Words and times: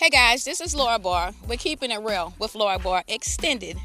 Hey 0.00 0.08
guys, 0.08 0.44
this 0.44 0.62
is 0.62 0.74
Laura 0.74 0.98
Barr. 0.98 1.34
We're 1.46 1.58
keeping 1.58 1.90
it 1.90 2.00
real 2.00 2.32
with 2.38 2.54
Laura 2.54 2.78
Barr 2.78 3.04
Extended. 3.06 3.76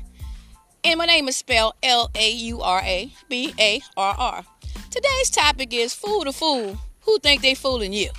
And 0.86 0.98
my 0.98 1.06
name 1.06 1.28
is 1.28 1.36
spelled 1.36 1.74
L 1.84 2.10
A 2.16 2.32
U 2.32 2.62
R 2.62 2.80
A 2.86 3.12
B 3.28 3.54
A 3.60 3.82
R 3.98 4.16
R. 4.18 4.46
Today's 4.90 5.30
topic 5.30 5.74
is 5.74 5.94
fool 5.94 6.24
to 6.24 6.32
fool 6.32 6.78
who 7.02 7.20
think 7.20 7.42
they 7.42 7.54
fooling 7.54 7.92
you. 7.92 8.12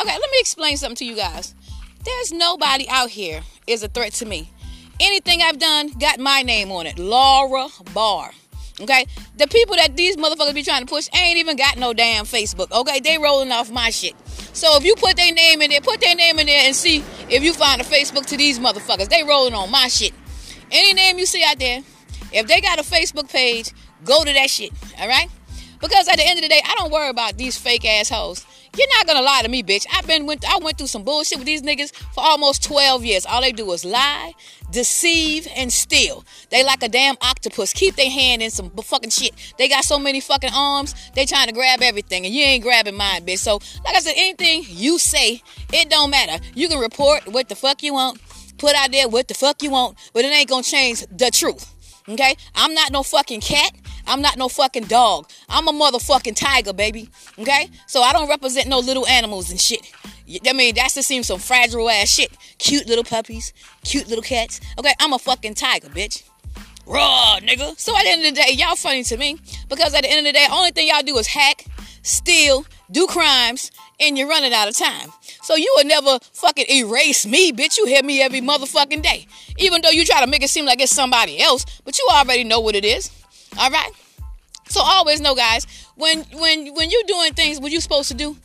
Okay, 0.00 0.18
let 0.18 0.30
me 0.30 0.38
explain 0.38 0.78
something 0.78 0.96
to 0.96 1.04
you 1.04 1.14
guys. 1.14 1.54
There's 2.02 2.32
nobody 2.32 2.88
out 2.88 3.10
here 3.10 3.42
is 3.66 3.82
a 3.82 3.88
threat 3.88 4.14
to 4.14 4.24
me. 4.24 4.50
Anything 4.98 5.42
I've 5.42 5.58
done 5.58 5.88
got 6.00 6.18
my 6.18 6.40
name 6.40 6.72
on 6.72 6.86
it. 6.86 6.98
Laura 6.98 7.68
Barr. 7.92 8.30
Okay? 8.80 9.04
The 9.36 9.46
people 9.46 9.76
that 9.76 9.94
these 9.94 10.16
motherfuckers 10.16 10.54
be 10.54 10.62
trying 10.62 10.86
to 10.86 10.90
push 10.90 11.06
ain't 11.14 11.38
even 11.38 11.56
got 11.56 11.76
no 11.76 11.92
damn 11.92 12.24
Facebook. 12.24 12.72
Okay? 12.72 13.00
They 13.00 13.18
rolling 13.18 13.52
off 13.52 13.70
my 13.70 13.90
shit. 13.90 14.14
So 14.52 14.76
if 14.76 14.84
you 14.84 14.94
put 14.96 15.16
their 15.16 15.32
name 15.32 15.62
in 15.62 15.70
there, 15.70 15.80
put 15.80 16.00
their 16.00 16.14
name 16.14 16.38
in 16.38 16.46
there 16.46 16.66
and 16.66 16.74
see 16.76 17.02
if 17.28 17.42
you 17.42 17.52
find 17.52 17.80
a 17.80 17.84
Facebook 17.84 18.26
to 18.26 18.36
these 18.36 18.58
motherfuckers. 18.58 19.08
They 19.08 19.22
rolling 19.24 19.54
on 19.54 19.70
my 19.70 19.88
shit. 19.88 20.12
Any 20.70 20.92
name 20.94 21.18
you 21.18 21.26
see 21.26 21.44
out 21.44 21.58
there, 21.58 21.82
if 22.32 22.46
they 22.46 22.60
got 22.60 22.78
a 22.78 22.82
Facebook 22.82 23.30
page, 23.30 23.72
go 24.04 24.24
to 24.24 24.32
that 24.32 24.50
shit. 24.50 24.72
All 24.98 25.08
right? 25.08 25.28
Because 25.80 26.08
at 26.08 26.16
the 26.16 26.26
end 26.26 26.38
of 26.38 26.42
the 26.42 26.48
day, 26.48 26.60
I 26.64 26.74
don't 26.78 26.92
worry 26.92 27.08
about 27.08 27.36
these 27.36 27.58
fake 27.58 27.84
assholes. 27.84 28.46
You're 28.76 28.88
not 28.96 29.06
gonna 29.06 29.20
lie 29.20 29.42
to 29.42 29.48
me, 29.48 29.62
bitch. 29.62 29.86
I've 29.92 30.06
been 30.06 30.24
went 30.24 30.48
I 30.48 30.58
went 30.58 30.78
through 30.78 30.86
some 30.86 31.02
bullshit 31.02 31.36
with 31.36 31.46
these 31.46 31.60
niggas 31.60 31.94
for 32.14 32.22
almost 32.22 32.62
12 32.64 33.04
years. 33.04 33.26
All 33.26 33.42
they 33.42 33.52
do 33.52 33.70
is 33.72 33.84
lie, 33.84 34.32
deceive, 34.72 35.46
and 35.54 35.72
steal. 35.72 36.24
They 36.50 36.64
like 36.64 36.82
a 36.82 36.88
damn 36.88 37.16
octopus. 37.20 37.72
Keep 37.72 37.96
their 37.96 38.10
hand 38.10 38.42
in 38.42 38.50
some 38.50 38.70
fucking 38.70 39.10
shit. 39.10 39.32
They 39.58 39.68
got 39.68 39.84
so 39.84 39.98
many 39.98 40.20
fucking 40.20 40.50
arms, 40.54 40.94
they 41.14 41.26
trying 41.26 41.46
to 41.46 41.52
grab 41.52 41.80
everything, 41.82 42.24
and 42.26 42.34
you 42.34 42.42
ain't 42.42 42.62
grabbing 42.62 42.96
mine, 42.96 43.24
bitch. 43.24 43.38
So, 43.38 43.60
like 43.84 43.94
I 43.94 44.00
said, 44.00 44.14
anything 44.16 44.64
you 44.68 44.98
say, 44.98 45.42
it 45.72 45.90
don't 45.90 46.10
matter. 46.10 46.42
You 46.54 46.68
can 46.68 46.78
report 46.78 47.28
what 47.28 47.48
the 47.48 47.54
fuck 47.54 47.82
you 47.82 47.94
want, 47.94 48.20
put 48.58 48.74
out 48.74 48.90
there 48.90 49.08
what 49.08 49.28
the 49.28 49.34
fuck 49.34 49.62
you 49.62 49.70
want, 49.70 49.98
but 50.12 50.24
it 50.24 50.32
ain't 50.32 50.48
gonna 50.48 50.62
change 50.62 51.04
the 51.10 51.30
truth. 51.30 51.68
Okay? 52.08 52.34
I'm 52.54 52.74
not 52.74 52.90
no 52.90 53.02
fucking 53.02 53.40
cat. 53.40 53.72
I'm 54.06 54.20
not 54.20 54.36
no 54.36 54.48
fucking 54.48 54.84
dog. 54.84 55.28
I'm 55.48 55.68
a 55.68 55.72
motherfucking 55.72 56.34
tiger, 56.36 56.72
baby. 56.72 57.08
Okay? 57.38 57.68
So 57.86 58.02
I 58.02 58.12
don't 58.12 58.28
represent 58.28 58.68
no 58.68 58.80
little 58.80 59.06
animals 59.06 59.50
and 59.50 59.60
shit. 59.60 59.92
I 60.46 60.52
mean, 60.52 60.74
that's 60.74 60.94
just 60.94 61.08
seems 61.08 61.26
some 61.26 61.38
fragile 61.38 61.88
ass 61.88 62.08
shit. 62.08 62.32
Cute 62.58 62.86
little 62.86 63.04
puppies, 63.04 63.52
cute 63.84 64.08
little 64.08 64.22
cats. 64.22 64.60
Okay, 64.78 64.94
I'm 65.00 65.12
a 65.12 65.18
fucking 65.18 65.54
tiger, 65.54 65.88
bitch. 65.88 66.22
Raw, 66.86 67.38
nigga. 67.40 67.78
So 67.78 67.96
at 67.96 68.02
the 68.02 68.10
end 68.10 68.26
of 68.26 68.34
the 68.34 68.42
day, 68.42 68.52
y'all 68.52 68.76
funny 68.76 69.02
to 69.04 69.16
me 69.16 69.38
because 69.68 69.94
at 69.94 70.02
the 70.02 70.10
end 70.10 70.26
of 70.26 70.32
the 70.32 70.38
day, 70.38 70.46
only 70.50 70.70
thing 70.70 70.88
y'all 70.88 71.02
do 71.02 71.16
is 71.18 71.28
hack, 71.28 71.64
steal, 72.02 72.66
do 72.90 73.06
crimes, 73.06 73.70
and 74.00 74.18
you're 74.18 74.28
running 74.28 74.52
out 74.52 74.68
of 74.68 74.76
time. 74.76 75.10
So 75.42 75.54
you 75.54 75.72
would 75.76 75.86
never 75.86 76.18
fucking 76.32 76.66
erase 76.68 77.24
me, 77.24 77.52
bitch. 77.52 77.78
You 77.78 77.86
hear 77.86 78.02
me 78.02 78.20
every 78.20 78.40
motherfucking 78.40 79.02
day. 79.02 79.26
Even 79.58 79.82
though 79.82 79.90
you 79.90 80.04
try 80.04 80.20
to 80.20 80.26
make 80.26 80.42
it 80.42 80.50
seem 80.50 80.66
like 80.66 80.80
it's 80.80 80.92
somebody 80.92 81.40
else, 81.40 81.64
but 81.84 81.98
you 81.98 82.06
already 82.12 82.44
know 82.44 82.60
what 82.60 82.74
it 82.74 82.84
is. 82.84 83.10
All 83.58 83.70
right. 83.70 83.92
So 84.68 84.80
always 84.80 85.20
know, 85.20 85.34
guys, 85.34 85.66
when 85.96 86.22
when 86.32 86.74
when 86.74 86.90
you're 86.90 87.02
doing 87.06 87.34
things 87.34 87.60
what 87.60 87.72
you're 87.72 87.80
supposed 87.80 88.08
to 88.08 88.14
do, 88.14 88.36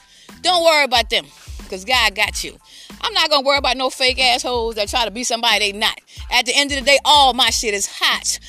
don't 0.42 0.64
worry 0.64 0.84
about 0.84 1.10
them, 1.10 1.26
cause 1.68 1.86
God 1.86 2.16
got 2.16 2.44
you. 2.44 2.58
I'm 3.02 3.14
not 3.14 3.30
gonna 3.30 3.46
worry 3.46 3.58
about 3.58 3.78
no 3.78 3.90
fake 3.90 4.20
assholes 4.20 4.76
that 4.76 4.90
try 4.90 5.06
to 5.06 5.12
be 5.12 5.24
somebody 5.24 5.72
they 5.72 5.78
not. 5.78 6.00
At 6.32 6.46
the 6.46 6.54
end 6.56 6.72
of 6.72 6.80
the 6.80 6.86
day, 6.86 6.98
all 7.06 7.34
my 7.34 7.50
shit 7.50 7.74
is 7.74 7.88
hot. 7.90 8.40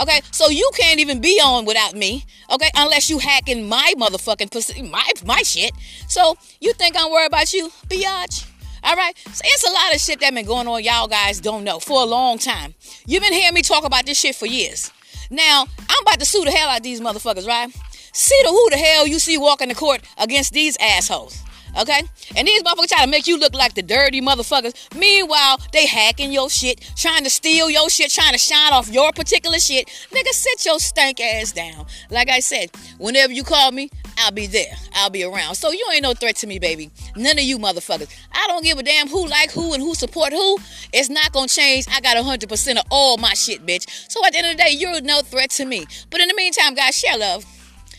Okay, 0.00 0.20
so 0.30 0.48
you 0.48 0.70
can't 0.76 1.00
even 1.00 1.20
be 1.20 1.40
on 1.44 1.64
without 1.64 1.94
me. 1.94 2.24
Okay, 2.50 2.70
unless 2.76 3.10
you 3.10 3.18
hacking 3.18 3.68
my 3.68 3.94
motherfucking 3.96 4.90
my 4.90 5.10
my 5.24 5.42
shit. 5.42 5.72
So 6.08 6.36
you 6.60 6.72
think 6.72 6.94
I'm 6.96 7.10
worried 7.10 7.26
about 7.26 7.52
you, 7.52 7.68
biatch? 7.88 8.48
All 8.84 8.94
right, 8.94 9.16
so 9.18 9.42
it's 9.44 9.68
a 9.68 9.72
lot 9.72 9.94
of 9.94 10.00
shit 10.00 10.20
that 10.20 10.32
been 10.32 10.46
going 10.46 10.68
on. 10.68 10.84
Y'all 10.84 11.08
guys 11.08 11.40
don't 11.40 11.64
know 11.64 11.80
for 11.80 12.00
a 12.00 12.04
long 12.04 12.38
time. 12.38 12.74
You've 13.06 13.22
been 13.22 13.32
hearing 13.32 13.54
me 13.54 13.62
talk 13.62 13.84
about 13.84 14.06
this 14.06 14.20
shit 14.20 14.36
for 14.36 14.46
years. 14.46 14.92
Now, 15.30 15.66
I'm 15.88 16.02
about 16.02 16.20
to 16.20 16.24
sue 16.24 16.44
the 16.44 16.52
hell 16.52 16.68
out 16.68 16.78
of 16.78 16.82
these 16.84 17.00
motherfuckers, 17.00 17.46
right? 17.46 17.70
See 18.12 18.40
the 18.44 18.50
who 18.50 18.70
the 18.70 18.76
hell 18.76 19.06
you 19.06 19.18
see 19.18 19.36
walking 19.36 19.68
the 19.68 19.74
court 19.74 20.00
against 20.16 20.52
these 20.52 20.76
assholes. 20.80 21.42
Okay? 21.78 22.02
And 22.36 22.48
these 22.48 22.62
motherfuckers 22.62 22.88
try 22.88 23.04
to 23.04 23.10
make 23.10 23.26
you 23.26 23.38
look 23.38 23.54
like 23.54 23.74
the 23.74 23.82
dirty 23.82 24.20
motherfuckers. 24.20 24.74
Meanwhile, 24.96 25.58
they 25.72 25.86
hacking 25.86 26.32
your 26.32 26.50
shit, 26.50 26.92
trying 26.96 27.24
to 27.24 27.30
steal 27.30 27.70
your 27.70 27.88
shit, 27.88 28.10
trying 28.10 28.32
to 28.32 28.38
shine 28.38 28.72
off 28.72 28.90
your 28.90 29.12
particular 29.12 29.58
shit. 29.58 29.86
Nigga, 30.10 30.30
sit 30.32 30.64
your 30.66 30.78
stank 30.80 31.20
ass 31.20 31.52
down. 31.52 31.86
Like 32.10 32.28
I 32.28 32.40
said, 32.40 32.70
whenever 32.98 33.32
you 33.32 33.44
call 33.44 33.70
me, 33.70 33.90
I'll 34.18 34.32
be 34.32 34.46
there. 34.46 34.74
I'll 34.94 35.10
be 35.10 35.22
around. 35.22 35.54
So 35.54 35.70
you 35.70 35.86
ain't 35.92 36.02
no 36.02 36.12
threat 36.14 36.36
to 36.36 36.46
me, 36.46 36.58
baby. 36.58 36.90
None 37.16 37.38
of 37.38 37.44
you 37.44 37.58
motherfuckers. 37.58 38.12
I 38.32 38.46
don't 38.48 38.64
give 38.64 38.78
a 38.78 38.82
damn 38.82 39.08
who 39.08 39.26
like 39.28 39.52
who 39.52 39.74
and 39.74 39.82
who 39.82 39.94
support 39.94 40.32
who. 40.32 40.58
It's 40.92 41.08
not 41.08 41.32
gonna 41.32 41.46
change. 41.46 41.86
I 41.92 42.00
got 42.00 42.16
100% 42.16 42.76
of 42.78 42.84
all 42.90 43.16
my 43.16 43.34
shit, 43.34 43.64
bitch. 43.64 43.88
So 44.10 44.24
at 44.24 44.32
the 44.32 44.38
end 44.38 44.48
of 44.48 44.56
the 44.56 44.64
day, 44.64 44.70
you're 44.72 45.00
no 45.02 45.20
threat 45.20 45.50
to 45.50 45.64
me. 45.64 45.86
But 46.10 46.20
in 46.20 46.28
the 46.28 46.34
meantime, 46.34 46.74
guys, 46.74 46.98
share 46.98 47.16
love, 47.16 47.44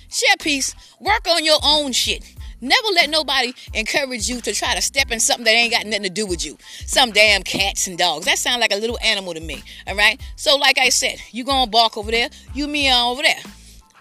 share 0.10 0.36
peace, 0.42 0.76
work 1.00 1.26
on 1.28 1.46
your 1.46 1.60
own 1.64 1.94
shit. 1.94 2.24
Never 2.62 2.88
let 2.94 3.10
nobody 3.10 3.54
encourage 3.74 4.28
you 4.30 4.42
to 4.42 4.54
try 4.54 4.76
to 4.76 4.82
step 4.82 5.12
in 5.12 5.20
something 5.20 5.46
that 5.46 5.52
ain't 5.52 5.72
got 5.72 5.86
nothing 5.86 6.04
to 6.04 6.10
do 6.10 6.26
with 6.26 6.46
you. 6.46 6.58
Some 6.86 7.12
damn 7.12 7.44
cats 7.44 7.88
and 7.88 7.98
dogs. 7.98 8.26
That 8.26 8.38
sounds 8.38 8.60
like 8.60 8.74
a 8.74 8.78
little 8.78 9.00
animal 9.04 9.34
to 9.34 9.40
me. 9.40 9.64
All 9.88 9.96
right. 9.96 10.20
So 10.36 10.56
like 10.58 10.78
I 10.78 10.90
said, 10.90 11.20
you 11.32 11.44
gonna 11.44 11.70
bark 11.70 11.98
over 11.98 12.12
there, 12.12 12.30
you 12.54 12.68
me 12.68 12.92
over 12.92 13.22
there. 13.22 13.40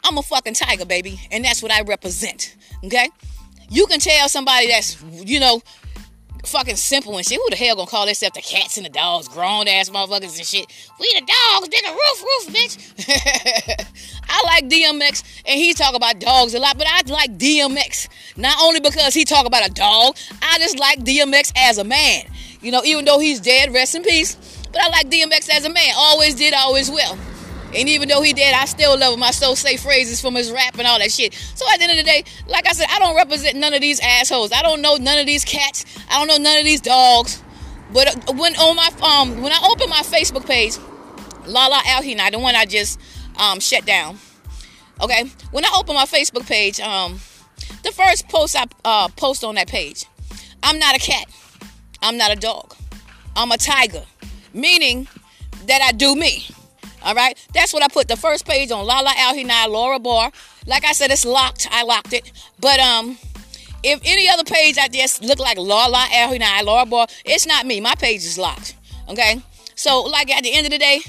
I'm 0.04 0.19
a 0.19 0.22
fucking 0.22 0.54
tiger, 0.54 0.84
baby, 0.84 1.20
and 1.30 1.44
that's 1.44 1.62
what 1.62 1.72
I 1.72 1.82
represent. 1.82 2.56
Okay? 2.84 3.08
You 3.70 3.86
can 3.86 4.00
tell 4.00 4.28
somebody 4.28 4.69
that's, 4.69 5.02
you 5.25 5.40
know, 5.40 5.60
fucking 6.44 6.76
simple 6.76 7.16
and 7.16 7.26
shit. 7.26 7.38
Who 7.38 7.50
the 7.50 7.56
hell 7.56 7.76
gonna 7.76 7.91
call 7.91 8.06
themselves 8.06 8.34
the 8.34 8.43
cats 8.43 8.76
and 8.76 8.87
the 8.87 8.91
dogs, 8.91 9.28
grown 9.28 9.69
ass 9.69 9.91
motherfuckers 9.91 10.37
and 10.37 10.47
shit? 10.47 10.66
We 10.99 11.12
the 11.15 11.26
dogs, 11.26 11.69
nigga, 11.69 11.91
roof, 11.91 12.22
roof, 12.22 12.54
bitch. 12.54 13.87
I 14.28 14.43
like 14.44 14.69
DMX 14.69 15.22
and 15.47 15.59
he 15.59 15.75
talk 15.75 15.94
about 15.94 16.21
dogs 16.21 16.54
a 16.54 16.59
lot, 16.59 16.78
but 16.78 16.87
I 16.88 17.03
like 17.06 17.38
DMX 17.38 18.09
not 18.37 18.56
only 18.62 18.81
because 18.81 19.15
he 19.15 19.25
talk 19.25 19.47
about 19.47 19.66
a 19.66 19.72
dog. 19.72 20.16
I 20.43 20.59
just 20.59 20.78
like 20.78 21.00
DMX 21.00 21.53
as 21.56 21.78
a 21.78 21.84
man. 21.84 22.25
You 22.60 22.72
know, 22.72 22.82
even 22.84 23.05
though 23.05 23.19
he's 23.19 23.41
dead, 23.41 23.72
rest 23.72 23.94
in 23.94 24.03
peace. 24.03 24.37
But 24.72 24.82
I 24.82 24.88
like 24.88 25.09
DMX 25.09 25.49
as 25.50 25.65
a 25.65 25.70
man. 25.70 25.93
Always 25.97 26.34
did, 26.34 26.55
always 26.55 26.91
will. 26.91 27.16
And 27.74 27.88
even 27.88 28.08
though 28.08 28.22
he 28.22 28.32
did, 28.32 28.54
I 28.54 28.64
still 28.64 28.98
love 28.98 29.14
him. 29.14 29.22
I 29.22 29.30
still 29.30 29.54
say 29.54 29.76
phrases 29.76 30.20
from 30.20 30.34
his 30.34 30.50
rap 30.50 30.78
and 30.78 30.86
all 30.86 30.98
that 30.98 31.12
shit. 31.12 31.34
So 31.34 31.66
at 31.72 31.78
the 31.78 31.84
end 31.84 31.92
of 31.92 31.98
the 31.98 32.10
day, 32.10 32.24
like 32.46 32.66
I 32.66 32.72
said, 32.72 32.86
I 32.90 32.98
don't 32.98 33.14
represent 33.14 33.56
none 33.56 33.74
of 33.74 33.80
these 33.80 34.00
assholes. 34.00 34.52
I 34.52 34.62
don't 34.62 34.80
know 34.80 34.96
none 34.96 35.18
of 35.18 35.26
these 35.26 35.44
cats. 35.44 35.84
I 36.10 36.18
don't 36.18 36.28
know 36.28 36.42
none 36.42 36.58
of 36.58 36.64
these 36.64 36.80
dogs. 36.80 37.42
But 37.92 38.28
uh, 38.28 38.32
when 38.32 38.56
on 38.56 38.76
my 38.76 38.88
um 39.02 39.42
when 39.42 39.52
I 39.52 39.68
open 39.70 39.88
my 39.90 40.02
Facebook 40.02 40.46
page, 40.46 40.76
Lala 41.46 41.76
Alhina, 41.86 42.30
the 42.30 42.38
one 42.38 42.54
I 42.54 42.64
just 42.64 42.98
um 43.36 43.60
shut 43.60 43.84
down. 43.84 44.18
Okay, 45.00 45.24
when 45.52 45.64
I 45.64 45.72
open 45.78 45.94
my 45.94 46.06
Facebook 46.06 46.46
page, 46.46 46.80
um, 46.80 47.20
the 47.84 47.92
first 47.92 48.28
post 48.28 48.56
I 48.56 48.64
uh, 48.84 49.08
post 49.08 49.44
on 49.44 49.54
that 49.54 49.68
page, 49.68 50.06
I'm 50.62 50.78
not 50.78 50.96
a 50.96 50.98
cat. 50.98 51.26
I'm 52.02 52.16
not 52.16 52.32
a 52.32 52.36
dog. 52.36 52.74
I'm 53.36 53.52
a 53.52 53.58
tiger, 53.58 54.04
meaning 54.52 55.06
that 55.66 55.82
I 55.82 55.92
do 55.92 56.16
me. 56.16 56.46
All 57.03 57.14
right, 57.14 57.38
that's 57.54 57.72
what 57.72 57.82
I 57.82 57.88
put 57.88 58.09
the 58.09 58.16
first 58.16 58.47
page 58.47 58.70
on 58.70 58.84
Lala 58.84 59.10
Alhinai, 59.10 59.69
Laura 59.69 59.98
Barr. 59.98 60.31
Like 60.66 60.84
I 60.84 60.92
said, 60.92 61.10
it's 61.10 61.25
locked. 61.25 61.69
I 61.70 61.84
locked 61.84 62.12
it. 62.12 62.31
But 62.60 62.81
um, 62.81 63.16
if 63.82 64.00
any 64.04 64.28
other 64.28 64.44
page 64.44 64.76
out 64.78 64.92
there 64.92 65.06
look 65.22 65.38
like 65.38 65.58
Lala 65.58 66.06
Alhinai, 66.10 66.64
Laura 66.64 66.87
Barr, 66.87 67.06
it's 67.25 67.47
not 67.47 67.66
me. 67.66 67.81
My 67.81 67.94
page 67.94 68.25
is 68.25 68.37
locked. 68.37 68.75
Okay, 69.08 69.41
so 69.75 70.03
like 70.03 70.31
at 70.31 70.42
the 70.42 70.53
end 70.53 70.66
of 70.66 70.72
the 70.72 70.78
day, 70.78 71.00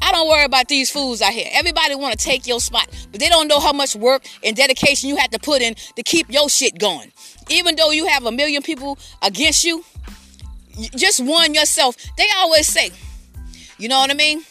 I 0.00 0.12
don't 0.12 0.28
worry 0.28 0.44
about 0.44 0.68
these 0.68 0.90
fools 0.90 1.22
out 1.22 1.32
here. 1.32 1.48
Everybody 1.52 1.94
want 1.94 2.18
to 2.18 2.24
take 2.24 2.46
your 2.46 2.60
spot, 2.60 2.88
but 3.10 3.20
they 3.20 3.28
don't 3.28 3.48
know 3.48 3.60
how 3.60 3.72
much 3.72 3.94
work 3.94 4.22
and 4.42 4.56
dedication 4.56 5.08
you 5.08 5.16
have 5.16 5.30
to 5.30 5.38
put 5.38 5.62
in 5.62 5.74
to 5.96 6.02
keep 6.02 6.30
your 6.30 6.48
shit 6.48 6.78
going. 6.78 7.12
Even 7.48 7.76
though 7.76 7.90
you 7.90 8.06
have 8.06 8.24
a 8.26 8.32
million 8.32 8.62
people 8.62 8.98
against 9.22 9.64
you, 9.64 9.84
just 10.96 11.20
one 11.24 11.54
yourself. 11.54 11.96
They 12.16 12.26
always 12.36 12.66
say, 12.66 12.90
you 13.78 13.88
know 13.88 13.98
what 13.98 14.10
I 14.10 14.14
mean? 14.14 14.42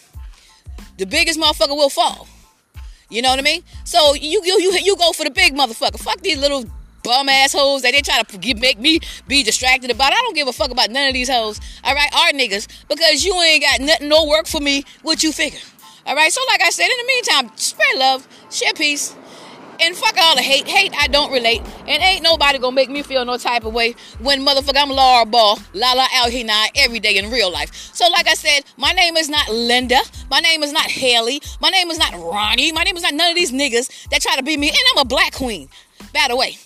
The 0.98 1.06
biggest 1.06 1.40
motherfucker 1.40 1.76
will 1.76 1.90
fall. 1.90 2.28
You 3.10 3.22
know 3.22 3.30
what 3.30 3.40
I 3.40 3.44
mean? 3.44 3.64
So 3.84 4.14
you 4.16 4.42
you 4.44 4.62
you, 4.62 4.72
you 4.84 4.96
go 4.96 5.12
for 5.12 5.24
the 5.24 5.32
big 5.32 5.54
motherfucker. 5.54 6.00
Fuck 6.00 6.22
these 6.22 6.40
little 6.40 6.66
bum 7.04 7.30
assholes 7.30 7.82
that 7.82 7.92
they 7.92 8.02
try 8.02 8.22
to 8.22 8.56
make 8.56 8.80
me 8.80 9.00
be 9.28 9.44
distracted 9.44 9.92
about. 9.92 10.14
I 10.14 10.16
don't 10.22 10.36
give 10.36 10.48
a 10.48 10.54
fuck 10.54 10.72
about 10.72 10.90
none 10.90 11.08
of 11.08 11.14
these 11.14 11.30
hoes. 11.30 11.60
All 11.84 11.94
right, 11.94 12.10
our 12.16 12.32
niggas, 12.32 12.68
because 12.88 13.24
you 13.24 13.40
ain't 13.42 13.64
got 13.64 13.82
nothing, 13.82 14.08
no 14.08 14.26
work 14.26 14.48
for 14.48 14.62
me. 14.62 14.86
What 15.02 15.22
you 15.22 15.32
figure? 15.32 15.60
All 16.06 16.16
right. 16.16 16.32
So 16.32 16.42
like 16.50 16.62
I 16.62 16.70
said, 16.70 16.86
in 16.86 16.98
the 16.98 17.08
meantime, 17.08 17.58
spread 17.58 17.98
love, 17.98 18.28
share 18.50 18.74
peace. 18.74 19.16
And 19.80 19.96
fuck 19.96 20.16
all 20.18 20.36
the 20.36 20.42
hate. 20.42 20.68
Hate, 20.68 20.94
I 20.98 21.08
don't 21.08 21.32
relate. 21.32 21.62
And 21.88 22.02
ain't 22.04 22.24
nobody 22.24 22.60
gonna 22.60 22.76
make 22.76 22.90
me 22.90 23.02
feel 23.02 23.26
no 23.26 23.38
type 23.38 23.66
of 23.66 23.74
way 23.74 23.96
when 24.20 24.46
motherfucker 24.46 24.78
I'm 24.78 24.90
Laura 24.90 25.26
Ball, 25.26 25.60
Lala 25.74 26.08
Al 26.14 26.30
Hinai, 26.30 26.68
every 26.76 27.00
day 27.00 27.18
in 27.18 27.32
real 27.32 27.52
life. 27.52 27.74
So, 27.94 28.08
like 28.10 28.28
I 28.28 28.36
said, 28.36 28.62
my 28.78 28.92
name 28.92 29.18
is 29.18 29.30
not 29.30 29.50
Linda. 29.50 30.00
My 30.30 30.40
name 30.40 30.64
is 30.64 30.72
not 30.72 30.86
Haley. 30.86 31.42
My 31.60 31.70
name 31.70 31.90
is 31.90 31.98
not 31.98 32.14
Ronnie. 32.14 32.72
My 32.72 32.84
name 32.84 32.96
is 32.96 33.04
not 33.04 33.14
none 33.14 33.30
of 33.32 33.36
these 33.36 33.52
niggas 33.52 34.10
that 34.10 34.22
try 34.22 34.36
to 34.36 34.44
be 34.44 34.58
me. 34.58 34.70
And 34.70 34.78
I'm 34.94 35.02
a 35.02 35.06
black 35.06 35.34
queen. 35.34 35.70
By 36.14 36.28
the 36.30 36.36
way, 36.36 36.58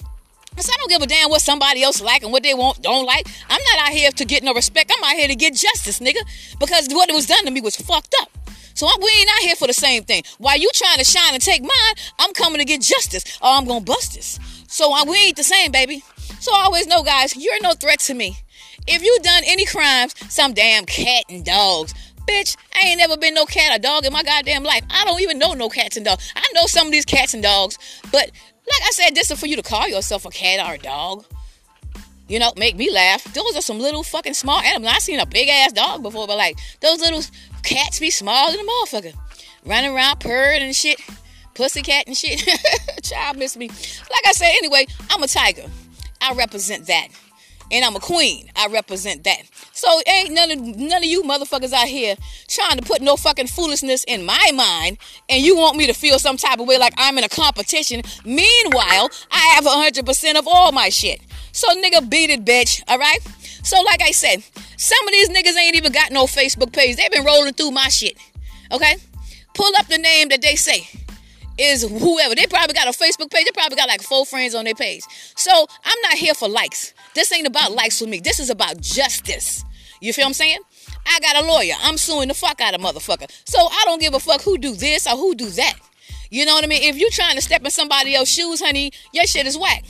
So 0.58 0.72
I 0.74 0.78
don't 0.78 0.90
give 0.90 1.02
a 1.02 1.08
damn 1.08 1.30
what 1.30 1.42
somebody 1.42 1.84
else 1.84 2.02
like 2.02 2.24
and 2.24 2.32
what 2.32 2.44
they 2.44 2.54
want 2.54 2.82
don't 2.82 3.06
like. 3.06 3.28
I'm 3.50 3.62
not 3.72 3.88
out 3.88 3.94
here 3.94 4.12
to 4.12 4.26
get 4.26 4.44
no 4.44 4.54
respect. 4.54 4.92
I'm 4.96 5.04
out 5.04 5.16
here 5.16 5.28
to 5.28 5.36
get 5.36 5.54
justice, 5.54 6.00
nigga. 6.00 6.20
Because 6.60 6.88
what 6.90 7.12
was 7.14 7.28
done 7.28 7.46
to 7.46 7.52
me 7.52 7.62
was 7.62 7.76
fucked 7.76 8.16
up. 8.22 8.37
So 8.78 8.86
I, 8.86 8.96
we 9.02 9.10
ain't 9.10 9.30
out 9.30 9.40
here 9.40 9.56
for 9.56 9.66
the 9.66 9.74
same 9.74 10.04
thing. 10.04 10.22
While 10.38 10.60
you 10.60 10.70
trying 10.72 11.00
to 11.00 11.04
shine 11.04 11.34
and 11.34 11.42
take 11.42 11.64
mine, 11.64 11.96
I'm 12.20 12.32
coming 12.34 12.60
to 12.60 12.66
get 12.66 12.80
justice 12.80 13.24
or 13.42 13.50
I'm 13.50 13.66
gonna 13.66 13.84
bust 13.84 14.14
this. 14.14 14.40
So 14.68 14.94
uh, 14.94 15.04
we 15.04 15.18
ain't 15.18 15.36
the 15.36 15.44
same, 15.44 15.72
baby. 15.72 16.04
So 16.40 16.54
I 16.54 16.66
always 16.66 16.86
know, 16.86 17.02
guys, 17.02 17.36
you're 17.36 17.60
no 17.64 17.74
threat 17.74 17.98
to 18.02 18.14
me. 18.14 18.38
If 18.86 19.02
you 19.02 19.18
done 19.24 19.42
any 19.48 19.66
crimes, 19.66 20.14
some 20.32 20.54
damn 20.54 20.86
cat 20.86 21.24
and 21.28 21.44
dogs, 21.44 21.96
bitch, 22.28 22.56
I 22.76 22.86
ain't 22.86 23.00
never 23.00 23.18
been 23.18 23.34
no 23.34 23.48
cat 23.48 23.76
or 23.76 23.82
dog 23.82 24.06
in 24.06 24.14
my 24.14 24.22
goddamn 24.22 24.64
life. 24.64 24.84
I 24.92 25.06
don't 25.06 25.22
even 25.22 25.40
know 25.40 25.54
no 25.54 25.70
cats 25.70 25.98
and 25.98 26.06
dogs. 26.06 26.32
I 26.36 26.46
know 26.54 26.68
some 26.68 26.86
of 26.86 26.94
these 26.94 27.06
cats 27.06 27.34
and 27.34 27.42
dogs, 27.42 27.80
but 28.12 28.30
like 28.32 28.82
I 28.84 28.92
said, 28.92 29.16
this 29.16 29.32
is 29.32 29.40
for 29.40 29.48
you 29.48 29.56
to 29.56 29.64
call 29.64 29.88
yourself 29.88 30.24
a 30.24 30.30
cat 30.30 30.64
or 30.64 30.76
a 30.76 30.78
dog. 30.78 31.26
You 32.28 32.40
know, 32.40 32.52
make 32.58 32.76
me 32.76 32.92
laugh. 32.92 33.24
Those 33.34 33.56
are 33.56 33.62
some 33.62 33.80
little 33.80 34.04
fucking 34.04 34.34
small 34.34 34.60
animals. 34.60 34.94
I 34.94 35.00
seen 35.00 35.20
a 35.20 35.26
big 35.26 35.48
ass 35.48 35.72
dog 35.72 36.04
before, 36.04 36.28
but 36.28 36.38
like 36.38 36.60
those 36.82 37.00
little 37.00 37.24
cats 37.68 38.00
be 38.00 38.10
small 38.10 38.52
than 38.52 38.60
a 38.60 38.64
motherfucker. 38.64 39.14
Running 39.66 39.94
around 39.94 40.20
purring 40.20 40.62
and 40.62 40.76
shit. 40.76 41.00
Pussycat 41.54 42.08
and 42.08 42.16
shit. 42.16 42.48
Child 43.04 43.38
miss 43.38 43.58
me. 43.58 43.68
Like 43.68 44.26
I 44.26 44.32
said, 44.32 44.52
anyway, 44.58 44.88
I'm 45.10 45.22
a 45.22 45.28
tiger. 45.28 45.66
I 46.22 46.34
represent 46.34 46.88
that. 46.88 47.10
And 47.70 47.84
I'm 47.84 47.98
a 47.98 48.00
queen. 48.00 48.50
I 48.56 48.68
represent 48.68 49.26
that. 49.26 49.42
So 49.74 49.90
ain't 50.08 50.32
none 50.32 50.52
of 50.52 50.60
none 50.78 51.04
of 51.04 51.06
you 51.06 51.22
motherfuckers 51.24 51.74
out 51.74 51.88
here 51.88 52.16
trying 52.48 52.78
to 52.78 52.84
put 52.84 53.02
no 53.02 53.18
fucking 53.18 53.48
foolishness 53.48 54.06
in 54.06 54.26
my 54.26 54.52
mind, 54.56 54.98
and 55.28 55.44
you 55.44 55.58
want 55.58 55.76
me 55.76 55.86
to 55.88 55.94
feel 55.94 56.18
some 56.18 56.38
type 56.38 56.60
of 56.60 56.68
way 56.68 56.78
like 56.78 56.94
I'm 56.98 57.18
in 57.18 57.26
a 57.26 57.30
competition. 57.30 58.04
Meanwhile, 58.24 59.10
I 59.30 59.54
have 59.56 59.66
hundred 59.66 60.06
percent 60.06 60.38
of 60.38 60.48
all 60.48 60.72
my 60.72 60.88
shit. 60.88 61.20
So 61.52 61.68
nigga, 61.76 62.10
beat 62.10 62.30
it, 62.30 62.46
bitch. 62.46 62.82
All 62.88 62.98
right. 62.98 63.20
So 63.68 63.82
like 63.82 64.02
I 64.02 64.12
said, 64.12 64.42
some 64.78 65.06
of 65.06 65.12
these 65.12 65.28
niggas 65.28 65.58
ain't 65.58 65.76
even 65.76 65.92
got 65.92 66.14
no 66.14 66.24
Facebook 66.24 66.72
page. 66.72 66.96
They've 66.96 67.12
been 67.12 67.26
rolling 67.26 67.52
through 67.52 67.72
my 67.72 67.90
shit. 67.90 68.16
Okay. 68.72 68.96
Pull 69.54 69.74
up 69.78 69.88
the 69.88 69.98
name 69.98 70.30
that 70.30 70.42
they 70.42 70.56
say 70.56 70.88
is 71.58 71.82
whoever. 71.82 72.34
They 72.34 72.46
probably 72.46 72.74
got 72.74 72.88
a 72.88 72.98
Facebook 72.98 73.30
page. 73.30 73.44
They 73.44 73.52
probably 73.54 73.76
got 73.76 73.90
like 73.90 74.02
four 74.02 74.26
friends 74.26 74.56
on 74.56 74.64
their 74.64 74.74
page. 74.74 75.04
So 75.36 75.52
I'm 75.84 76.02
not 76.04 76.14
here 76.14 76.34
for 76.34 76.48
likes. 76.48 76.94
This 77.14 77.30
ain't 77.34 77.46
about 77.46 77.74
likes 77.74 78.00
for 78.00 78.08
me. 78.08 78.22
This 78.22 78.40
is 78.40 78.50
about 78.50 78.80
justice. 78.80 79.66
You 80.00 80.14
feel 80.14 80.24
what 80.24 80.30
I'm 80.30 80.34
saying? 80.36 80.60
I 81.06 81.20
got 81.20 81.44
a 81.44 81.46
lawyer. 81.46 81.74
I'm 81.82 81.98
suing 81.98 82.30
the 82.30 82.36
fuck 82.36 82.62
out 82.62 82.74
of 82.74 82.80
motherfucker. 82.80 83.30
So 83.44 83.60
I 83.60 83.82
don't 83.84 84.00
give 84.00 84.14
a 84.14 84.20
fuck 84.20 84.44
who 84.44 84.58
do 84.58 84.76
this 84.76 85.08
or 85.08 85.18
who 85.18 85.36
do 85.36 85.50
that. 85.50 85.74
You 86.30 86.46
know 86.46 86.54
what 86.54 86.64
I 86.64 86.68
mean? 86.68 86.84
If 86.84 86.98
you 86.98 87.10
trying 87.10 87.36
to 87.36 87.42
step 87.42 87.66
in 87.66 87.72
somebody 87.72 88.16
else's 88.16 88.34
shoes, 88.34 88.62
honey, 88.62 88.94
your 89.12 89.26
shit 89.26 89.46
is 89.46 89.58
whack. 89.58 89.84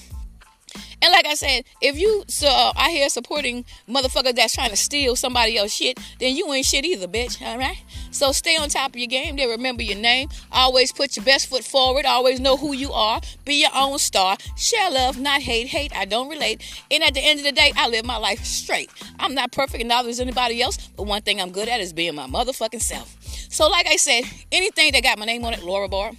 And 1.01 1.11
like 1.11 1.27
I 1.27 1.35
said, 1.35 1.63
if 1.81 1.99
you 1.99 2.23
so 2.27 2.47
uh, 2.47 2.73
I 2.75 2.89
hear 2.89 3.09
supporting 3.09 3.65
motherfuckers 3.87 4.35
that's 4.35 4.55
trying 4.55 4.71
to 4.71 4.75
steal 4.75 5.15
somebody 5.15 5.57
else's 5.57 5.75
shit, 5.75 5.99
then 6.19 6.35
you 6.35 6.51
ain't 6.51 6.65
shit 6.65 6.85
either, 6.85 7.07
bitch. 7.07 7.41
All 7.41 7.57
right. 7.57 7.77
So 8.11 8.31
stay 8.31 8.57
on 8.57 8.69
top 8.69 8.91
of 8.91 8.95
your 8.97 9.07
game. 9.07 9.35
They 9.35 9.45
remember 9.45 9.83
your 9.83 9.97
name. 9.97 10.29
Always 10.51 10.91
put 10.91 11.15
your 11.15 11.23
best 11.23 11.47
foot 11.47 11.63
forward. 11.63 12.05
Always 12.05 12.39
know 12.39 12.57
who 12.57 12.73
you 12.73 12.91
are. 12.93 13.21
Be 13.45 13.61
your 13.61 13.69
own 13.75 13.99
star. 13.99 14.37
Share 14.55 14.89
love, 14.89 15.19
not 15.19 15.41
hate. 15.41 15.67
Hate, 15.67 15.95
I 15.95 16.05
don't 16.05 16.29
relate. 16.29 16.63
And 16.89 17.03
at 17.03 17.13
the 17.13 17.19
end 17.19 17.39
of 17.39 17.45
the 17.45 17.51
day, 17.51 17.71
I 17.75 17.87
live 17.89 18.05
my 18.05 18.17
life 18.17 18.43
straight. 18.43 18.89
I'm 19.19 19.35
not 19.35 19.51
perfect, 19.51 19.81
and 19.81 19.89
neither 19.89 20.09
is 20.09 20.19
anybody 20.19 20.61
else. 20.61 20.77
But 20.95 21.03
one 21.03 21.21
thing 21.21 21.39
I'm 21.39 21.51
good 21.51 21.67
at 21.67 21.79
is 21.79 21.93
being 21.93 22.15
my 22.15 22.27
motherfucking 22.27 22.81
self. 22.81 23.15
So 23.51 23.67
like 23.69 23.87
I 23.87 23.97
said, 23.97 24.23
anything 24.51 24.91
that 24.93 25.03
got 25.03 25.19
my 25.19 25.25
name 25.25 25.45
on 25.45 25.53
it, 25.53 25.63
Laura 25.63 25.87
Barr, 25.87 26.11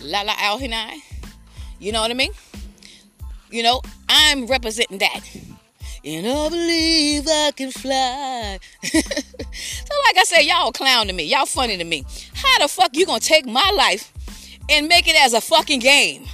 Lala 0.00 0.32
Alhinai. 0.32 1.00
You 1.78 1.92
know 1.92 2.00
what 2.00 2.10
I 2.10 2.14
mean? 2.14 2.30
You 3.50 3.62
know, 3.62 3.80
I'm 4.08 4.46
representing 4.46 4.98
that. 4.98 5.20
And 6.04 6.26
I 6.26 6.48
believe 6.48 7.26
I 7.28 7.50
can 7.56 7.70
fly. 7.72 8.58
so, 8.82 8.98
like 8.98 10.16
I 10.16 10.24
said, 10.24 10.42
y'all 10.42 10.70
clown 10.72 11.08
to 11.08 11.12
me. 11.12 11.24
Y'all 11.24 11.46
funny 11.46 11.76
to 11.76 11.84
me. 11.84 12.04
How 12.34 12.58
the 12.60 12.68
fuck 12.68 12.90
you 12.96 13.06
gonna 13.06 13.20
take 13.20 13.46
my 13.46 13.72
life 13.76 14.12
and 14.68 14.88
make 14.88 15.08
it 15.08 15.16
as 15.16 15.32
a 15.32 15.40
fucking 15.40 15.80
game? 15.80 16.26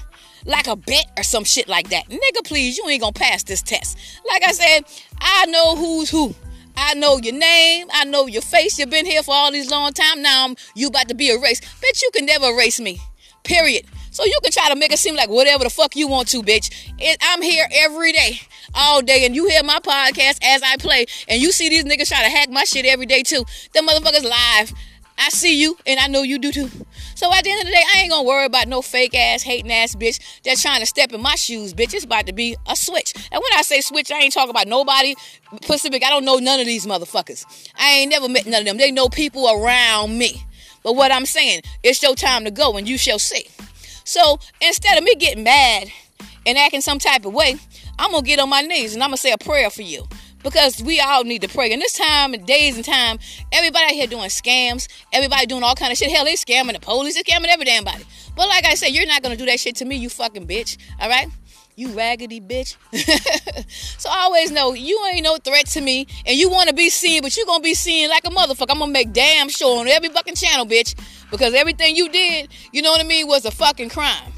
Like 0.45 0.67
a 0.67 0.77
bet 0.77 1.07
or 1.17 1.23
some 1.23 1.45
shit 1.45 1.69
like 1.69 1.91
that. 1.91 2.09
Nigga, 2.09 2.45
please, 2.45 2.77
you 2.77 2.89
ain't 2.89 3.01
gonna 3.01 3.13
pass 3.13 3.45
this 3.45 3.63
test. 3.63 3.97
Like 4.29 4.43
I 4.47 4.53
said, 4.53 4.85
I 5.21 5.47
know 5.47 5.77
who's 5.77 6.11
who. 6.11 6.35
I 6.77 6.95
know 6.95 7.19
your 7.19 7.35
name. 7.35 7.89
I 7.93 8.05
know 8.05 8.27
your 8.27 8.43
face. 8.43 8.79
You've 8.79 8.91
been 8.91 9.07
here 9.07 9.23
for 9.23 9.35
all 9.35 9.53
these 9.53 9.71
long 9.71 9.93
time. 9.93 10.23
Now 10.23 10.55
you 10.75 10.89
about 10.89 11.09
to 11.09 11.15
be 11.15 11.31
erased. 11.31 11.63
Bitch, 11.63 12.03
you 12.03 12.11
can 12.13 12.27
never 12.27 12.47
erase 12.47 12.81
me. 12.81 13.01
Period. 13.45 13.87
So 14.13 14.27
you 14.27 14.39
can 14.43 14.53
try 14.53 14.69
to 14.69 14.77
make 14.77 14.93
it 14.93 14.99
seem 14.99 15.17
like 15.17 15.31
whatever 15.31 15.65
the 15.65 15.71
fuck 15.71 15.97
you 15.97 16.07
want 16.07 16.29
to, 16.29 16.43
bitch. 16.43 16.71
It, 16.99 17.17
I'm 17.23 17.41
here 17.41 17.67
every 17.73 18.13
day, 18.13 18.41
all 18.75 19.01
day, 19.01 19.25
and 19.25 19.35
you 19.35 19.49
hear 19.49 19.63
my 19.63 19.79
podcast 19.79 20.39
as 20.45 20.63
I 20.63 20.77
play, 20.77 21.07
and 21.29 21.41
you 21.41 21.51
see 21.51 21.71
these 21.71 21.85
niggas 21.85 22.09
try 22.09 22.23
to 22.23 22.29
hack 22.29 22.51
my 22.51 22.65
shit 22.65 22.85
every 22.85 23.07
day 23.07 23.23
too. 23.23 23.45
Them 23.73 23.89
motherfuckers 23.89 24.23
live. 24.23 24.75
I 25.19 25.31
see 25.31 25.59
you, 25.59 25.79
and 25.87 25.99
I 25.99 26.09
know 26.09 26.23
you 26.23 26.39
do 26.39 26.53
too. 26.53 26.69
So 27.15 27.33
at 27.33 27.45
the 27.45 27.51
end 27.51 27.61
of 27.61 27.67
the 27.67 27.73
day, 27.73 27.83
I 27.95 28.01
ain't 28.01 28.11
gonna 28.11 28.29
worry 28.29 28.45
about 28.45 28.69
no 28.69 28.83
fake 28.83 29.15
ass, 29.15 29.43
hating 29.43 29.73
ass 29.73 29.95
bitch 29.95 30.21
that's 30.45 30.61
trying 30.61 30.81
to 30.81 30.87
step 30.87 31.13
in 31.13 31.23
my 31.23 31.37
shoes, 31.37 31.73
bitch. 31.73 31.95
It's 31.95 32.05
about 32.05 32.27
to 32.27 32.35
be 32.35 32.57
a 32.67 32.77
switch. 32.77 33.15
And 33.31 33.41
when 33.41 33.59
I 33.59 33.63
say 33.63 33.81
switch, 33.81 34.11
I 34.11 34.19
ain't 34.19 34.35
talking 34.35 34.51
about 34.51 34.67
nobody 34.67 35.15
Pacific. 35.63 36.05
I 36.05 36.11
don't 36.11 36.25
know 36.25 36.37
none 36.37 36.61
of 36.61 36.67
these 36.67 36.85
motherfuckers. 36.85 37.47
I 37.77 37.93
ain't 37.93 38.11
never 38.11 38.29
met 38.29 38.45
none 38.45 38.61
of 38.61 38.67
them. 38.67 38.77
They 38.77 38.91
know 38.91 39.09
people 39.09 39.49
around 39.49 40.19
me. 40.19 40.45
But 40.83 40.97
what 40.97 41.13
I'm 41.13 41.27
saying, 41.27 41.63
it's 41.83 42.03
your 42.03 42.15
time 42.15 42.45
to 42.45 42.51
go, 42.51 42.77
and 42.77 42.89
you 42.89 42.99
shall 42.99 43.19
see. 43.19 43.47
So 44.05 44.39
instead 44.61 44.99
of 44.99 45.05
me 45.05 45.15
getting 45.15 45.45
mad 45.45 45.91
and 46.47 46.59
acting 46.59 46.81
some 46.81 46.99
type 46.99 47.25
of 47.25 47.33
way, 47.33 47.57
I'm 47.99 48.11
gonna 48.13 48.27
get 48.27 48.39
on 48.39 48.49
my 48.49 48.63
knees 48.63 48.95
and 48.95 49.03
I'm 49.03 49.11
gonna 49.11 49.17
say 49.17 49.33
a 49.33 49.39
prayer 49.39 49.71
for 49.71 49.83
you. 49.83 50.07
Because 50.43 50.83
we 50.83 50.99
all 50.99 51.23
need 51.23 51.43
to 51.43 51.49
pray. 51.49 51.73
And 51.73 51.81
this 51.81 51.93
time, 51.93 52.35
and 52.35 52.45
days 52.45 52.75
and 52.75 52.85
time, 52.85 53.21
everybody 53.53 53.85
out 53.85 53.93
here 53.93 54.09
doing 54.09 54.29
scams, 54.29 54.89
everybody 55.13 55.47
doing 55.47 55.63
all 55.63 55.77
kind 55.77 55.93
of 55.93 55.99
shit. 55.99 56.11
Hell, 56.11 56.25
they 56.25 56.35
scamming 56.35 56.73
the 56.73 56.81
police, 56.81 57.15
they 57.15 57.23
scamming 57.23 57.47
every 57.47 57.65
damn 57.65 57.85
body. 57.85 58.05
But 58.35 58.49
like 58.49 58.65
I 58.65 58.75
said, 58.75 58.89
you're 58.89 59.07
not 59.07 59.23
gonna 59.23 59.37
do 59.37 59.47
that 59.47 59.61
shit 59.61 59.77
to 59.77 59.85
me, 59.85 59.95
you 59.97 60.09
fucking 60.09 60.49
bitch. 60.49 60.79
All 61.01 61.09
right? 61.09 61.29
You 61.75 61.89
raggedy 61.97 62.41
bitch. 62.41 62.77
so 63.99 64.11
I 64.11 64.25
always 64.25 64.51
know 64.51 64.75
you 64.75 65.01
ain't 65.13 65.25
no 65.25 65.37
threat 65.37 65.67
to 65.69 65.81
me, 65.81 66.07
and 66.27 66.37
you 66.37 66.51
want 66.51 66.69
to 66.69 66.75
be 66.75 66.91
seen, 66.91 67.23
but 67.23 67.37
you 67.37 67.47
gonna 67.47 67.63
be 67.63 67.75
seen 67.75 68.11
like 68.11 68.27
a 68.27 68.31
motherfucker. 68.31 68.71
I'm 68.71 68.79
gonna 68.79 68.93
make 68.93 69.13
damn 69.13 69.49
sure 69.49 69.81
on 69.81 69.89
every 69.89 70.11
fucking 70.11 70.35
channel, 70.35 70.67
bitch, 70.67 70.95
because 71.33 71.55
everything 71.55 71.97
you 71.97 72.09
did, 72.09 72.51
you 72.71 72.83
know 72.83 72.93
what 72.93 73.01
I 73.01 73.05
mean, 73.05 73.27
was 73.27 73.45
a 73.45 73.51
fucking 73.51 73.89
crime. 73.89 74.33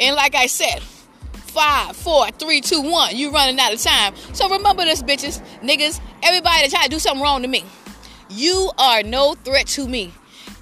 And 0.00 0.16
like 0.16 0.34
I 0.34 0.46
said, 0.46 0.80
five, 0.82 1.94
four, 1.96 2.30
three, 2.30 2.62
two, 2.62 2.80
one, 2.80 3.14
you 3.16 3.30
running 3.30 3.58
out 3.60 3.74
of 3.74 3.82
time. 3.82 4.14
So 4.32 4.48
remember 4.48 4.84
this, 4.84 5.02
bitches, 5.02 5.42
niggas, 5.60 6.00
everybody 6.22 6.62
that 6.62 6.70
try 6.70 6.84
to 6.84 6.88
do 6.88 6.98
something 6.98 7.22
wrong 7.22 7.42
to 7.42 7.48
me. 7.48 7.64
You 8.30 8.70
are 8.78 9.02
no 9.02 9.34
threat 9.34 9.66
to 9.68 9.86
me. 9.86 10.14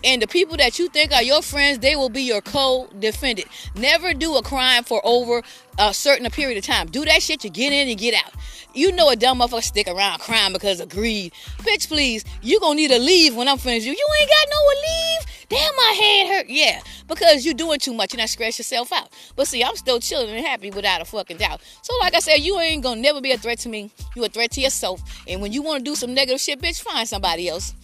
And 0.02 0.20
the 0.20 0.26
people 0.26 0.56
that 0.58 0.78
you 0.78 0.88
think 0.88 1.12
are 1.12 1.22
your 1.22 1.40
friends, 1.40 1.78
they 1.78 1.96
will 1.96 2.10
be 2.10 2.22
your 2.22 2.42
co-defendant. 2.42 3.48
Never 3.74 4.12
do 4.12 4.36
a 4.36 4.42
crime 4.42 4.84
for 4.84 5.00
over 5.02 5.42
a 5.78 5.94
certain 5.94 6.28
period 6.30 6.58
of 6.58 6.64
time. 6.64 6.88
Do 6.88 7.04
that 7.06 7.22
shit, 7.22 7.42
you 7.42 7.50
get 7.50 7.72
in 7.72 7.88
and 7.88 7.98
get 7.98 8.14
out. 8.14 8.32
You 8.74 8.92
know 8.92 9.08
a 9.08 9.16
dumb 9.16 9.38
motherfucker 9.38 9.62
stick 9.62 9.88
around 9.88 10.18
crying 10.18 10.52
because 10.52 10.80
of 10.80 10.88
greed. 10.90 11.32
Bitch, 11.58 11.88
please, 11.88 12.24
you 12.42 12.60
gonna 12.60 12.74
need 12.74 12.90
to 12.90 12.98
leave 12.98 13.34
when 13.34 13.48
I'm 13.48 13.56
finished. 13.56 13.86
You 13.86 13.92
you 13.92 14.08
ain't 14.20 14.30
got 14.30 14.46
no 14.50 14.58
leave. 14.82 15.33
Damn, 15.48 15.76
my 15.76 15.94
head 15.98 16.28
hurt. 16.28 16.46
Yeah, 16.48 16.80
because 17.06 17.44
you're 17.44 17.54
doing 17.54 17.78
too 17.78 17.92
much 17.92 18.12
and 18.12 18.22
I 18.22 18.26
scratch 18.26 18.58
yourself 18.58 18.92
out. 18.92 19.12
But 19.36 19.48
see, 19.48 19.62
I'm 19.62 19.76
still 19.76 20.00
chilling 20.00 20.30
and 20.30 20.44
happy 20.44 20.70
without 20.70 21.00
a 21.00 21.04
fucking 21.04 21.36
doubt. 21.36 21.60
So 21.82 21.94
like 22.00 22.14
I 22.14 22.20
said, 22.20 22.36
you 22.38 22.58
ain't 22.58 22.82
gonna 22.82 23.00
never 23.00 23.20
be 23.20 23.32
a 23.32 23.38
threat 23.38 23.58
to 23.60 23.68
me. 23.68 23.90
You 24.14 24.24
a 24.24 24.28
threat 24.28 24.50
to 24.52 24.60
yourself. 24.60 25.02
And 25.28 25.40
when 25.40 25.52
you 25.52 25.62
wanna 25.62 25.84
do 25.84 25.94
some 25.94 26.14
negative 26.14 26.40
shit, 26.40 26.60
bitch, 26.60 26.82
find 26.82 27.08
somebody 27.08 27.48
else. 27.48 27.74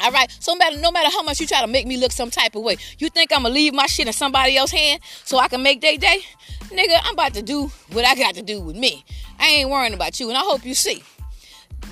All 0.00 0.12
right. 0.12 0.30
So 0.40 0.52
no 0.52 0.58
matter, 0.58 0.76
no 0.78 0.90
matter 0.90 1.10
how 1.10 1.22
much 1.22 1.40
you 1.40 1.46
try 1.46 1.60
to 1.60 1.66
make 1.66 1.86
me 1.86 1.96
look 1.96 2.12
some 2.12 2.30
type 2.30 2.54
of 2.54 2.62
way, 2.62 2.76
you 2.98 3.08
think 3.08 3.32
I'm 3.32 3.42
gonna 3.42 3.54
leave 3.54 3.74
my 3.74 3.86
shit 3.86 4.06
in 4.06 4.12
somebody 4.12 4.56
else's 4.56 4.78
hand 4.78 5.00
so 5.24 5.38
I 5.38 5.48
can 5.48 5.62
make 5.62 5.80
day 5.80 5.96
day? 5.96 6.20
Nigga, 6.70 6.98
I'm 7.02 7.14
about 7.14 7.34
to 7.34 7.42
do 7.42 7.70
what 7.92 8.04
I 8.04 8.14
got 8.14 8.34
to 8.34 8.42
do 8.42 8.60
with 8.60 8.76
me. 8.76 9.04
I 9.38 9.48
ain't 9.48 9.70
worrying 9.70 9.94
about 9.94 10.20
you, 10.20 10.28
and 10.28 10.36
I 10.36 10.42
hope 10.42 10.64
you 10.64 10.74
see. 10.74 11.02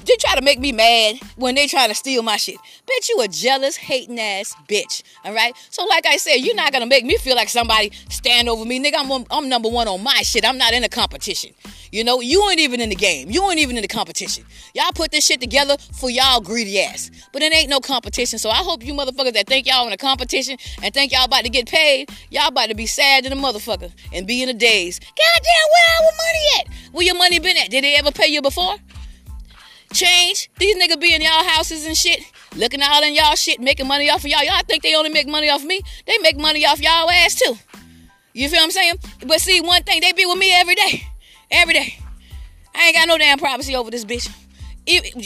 They 0.06 0.14
try 0.20 0.36
to 0.36 0.42
make 0.42 0.60
me 0.60 0.70
mad 0.70 1.18
when 1.34 1.56
they 1.56 1.66
try 1.66 1.88
to 1.88 1.94
steal 1.94 2.22
my 2.22 2.36
shit. 2.36 2.58
Bitch, 2.86 3.08
you 3.08 3.20
a 3.22 3.28
jealous, 3.28 3.76
hating 3.76 4.20
ass 4.20 4.54
bitch. 4.68 5.02
All 5.24 5.34
right. 5.34 5.52
So 5.70 5.84
like 5.84 6.06
I 6.06 6.16
said, 6.16 6.36
you're 6.36 6.54
not 6.54 6.72
gonna 6.72 6.86
make 6.86 7.04
me 7.04 7.16
feel 7.16 7.34
like 7.34 7.48
somebody 7.48 7.90
stand 8.08 8.48
over 8.48 8.64
me, 8.64 8.82
nigga. 8.82 8.94
I'm 8.98 9.26
I'm 9.30 9.48
number 9.48 9.68
one 9.68 9.88
on 9.88 10.02
my 10.04 10.22
shit. 10.22 10.44
I'm 10.44 10.58
not 10.58 10.72
in 10.74 10.84
a 10.84 10.88
competition. 10.88 11.54
You 11.90 12.04
know, 12.04 12.20
you 12.20 12.48
ain't 12.50 12.60
even 12.60 12.80
in 12.80 12.90
the 12.90 12.94
game. 12.94 13.30
You 13.30 13.48
ain't 13.50 13.58
even 13.58 13.76
in 13.76 13.82
the 13.82 13.88
competition. 13.88 14.44
Y'all 14.74 14.92
put 14.94 15.10
this 15.10 15.26
shit 15.26 15.40
together 15.40 15.76
for 15.94 16.08
y'all 16.08 16.40
greedy 16.40 16.80
ass. 16.82 17.10
But 17.32 17.42
it 17.42 17.54
ain't 17.54 17.68
no 17.68 17.80
competition. 17.80 18.38
So 18.38 18.50
I 18.50 18.56
hope 18.56 18.84
you 18.84 18.92
motherfuckers 18.92 19.32
that 19.32 19.46
think 19.46 19.66
y'all 19.66 19.86
in 19.86 19.92
a 19.92 19.96
competition 19.96 20.56
and 20.82 20.94
think 20.94 21.12
y'all 21.12 21.24
about 21.24 21.44
to 21.44 21.50
get 21.50 21.68
paid, 21.68 22.10
y'all 22.30 22.48
about 22.48 22.68
to 22.68 22.74
be 22.74 22.86
sad 22.86 23.24
to 23.24 23.30
the 23.30 23.36
motherfucker 23.36 23.90
and 24.12 24.26
be 24.26 24.42
in 24.42 24.48
a 24.48 24.54
daze. 24.54 25.00
Goddamn, 25.00 25.66
where 25.72 25.96
our 25.96 26.12
money 26.16 26.44
at? 26.60 26.92
Where 26.92 27.06
your 27.06 27.16
money 27.16 27.38
been 27.38 27.56
at? 27.56 27.70
Did 27.70 27.82
they 27.82 27.96
ever 27.96 28.12
pay 28.12 28.28
you 28.28 28.42
before? 28.42 28.76
Change. 29.96 30.50
These 30.58 30.76
niggas 30.76 31.00
be 31.00 31.14
in 31.14 31.22
y'all 31.22 31.42
houses 31.42 31.86
and 31.86 31.96
shit, 31.96 32.20
looking 32.54 32.82
all 32.82 33.02
in 33.02 33.14
y'all 33.14 33.34
shit, 33.34 33.60
making 33.60 33.88
money 33.88 34.10
off 34.10 34.24
of 34.24 34.26
y'all. 34.26 34.44
Y'all 34.44 34.60
think 34.66 34.82
they 34.82 34.94
only 34.94 35.08
make 35.08 35.26
money 35.26 35.48
off 35.48 35.62
of 35.62 35.66
me? 35.66 35.80
They 36.06 36.18
make 36.18 36.36
money 36.36 36.66
off 36.66 36.80
y'all 36.82 37.10
ass 37.10 37.36
too. 37.36 37.56
You 38.34 38.50
feel 38.50 38.58
what 38.58 38.64
I'm 38.64 38.70
saying? 38.72 38.98
But 39.26 39.40
see, 39.40 39.62
one 39.62 39.82
thing, 39.84 40.02
they 40.02 40.12
be 40.12 40.26
with 40.26 40.38
me 40.38 40.52
every 40.52 40.74
day. 40.74 41.08
Every 41.50 41.72
day. 41.72 41.98
I 42.74 42.88
ain't 42.88 42.96
got 42.96 43.08
no 43.08 43.16
damn 43.16 43.38
privacy 43.38 43.74
over 43.74 43.90
this 43.90 44.04
bitch. 44.04 44.28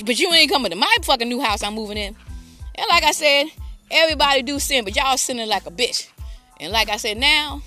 but 0.07 0.19
you 0.21 0.33
ain't 0.33 0.49
coming 0.49 0.71
to 0.71 0.77
my 0.77 0.97
fucking 1.03 1.29
new 1.29 1.41
house 1.41 1.65
I'm 1.65 1.75
moving 1.75 1.97
in. 1.97 2.15
And 2.77 2.87
like 2.89 3.03
I 3.03 3.11
said, 3.11 3.47
everybody 3.91 4.43
do 4.43 4.61
sin, 4.61 4.85
but 4.85 4.95
y'all 4.95 5.17
sinning 5.17 5.49
like 5.49 5.67
a 5.67 5.73
bitch. 5.73 6.09
And 6.61 6.73
like 6.73 6.89
I 6.89 6.97
said, 6.97 7.17
now 7.17 7.63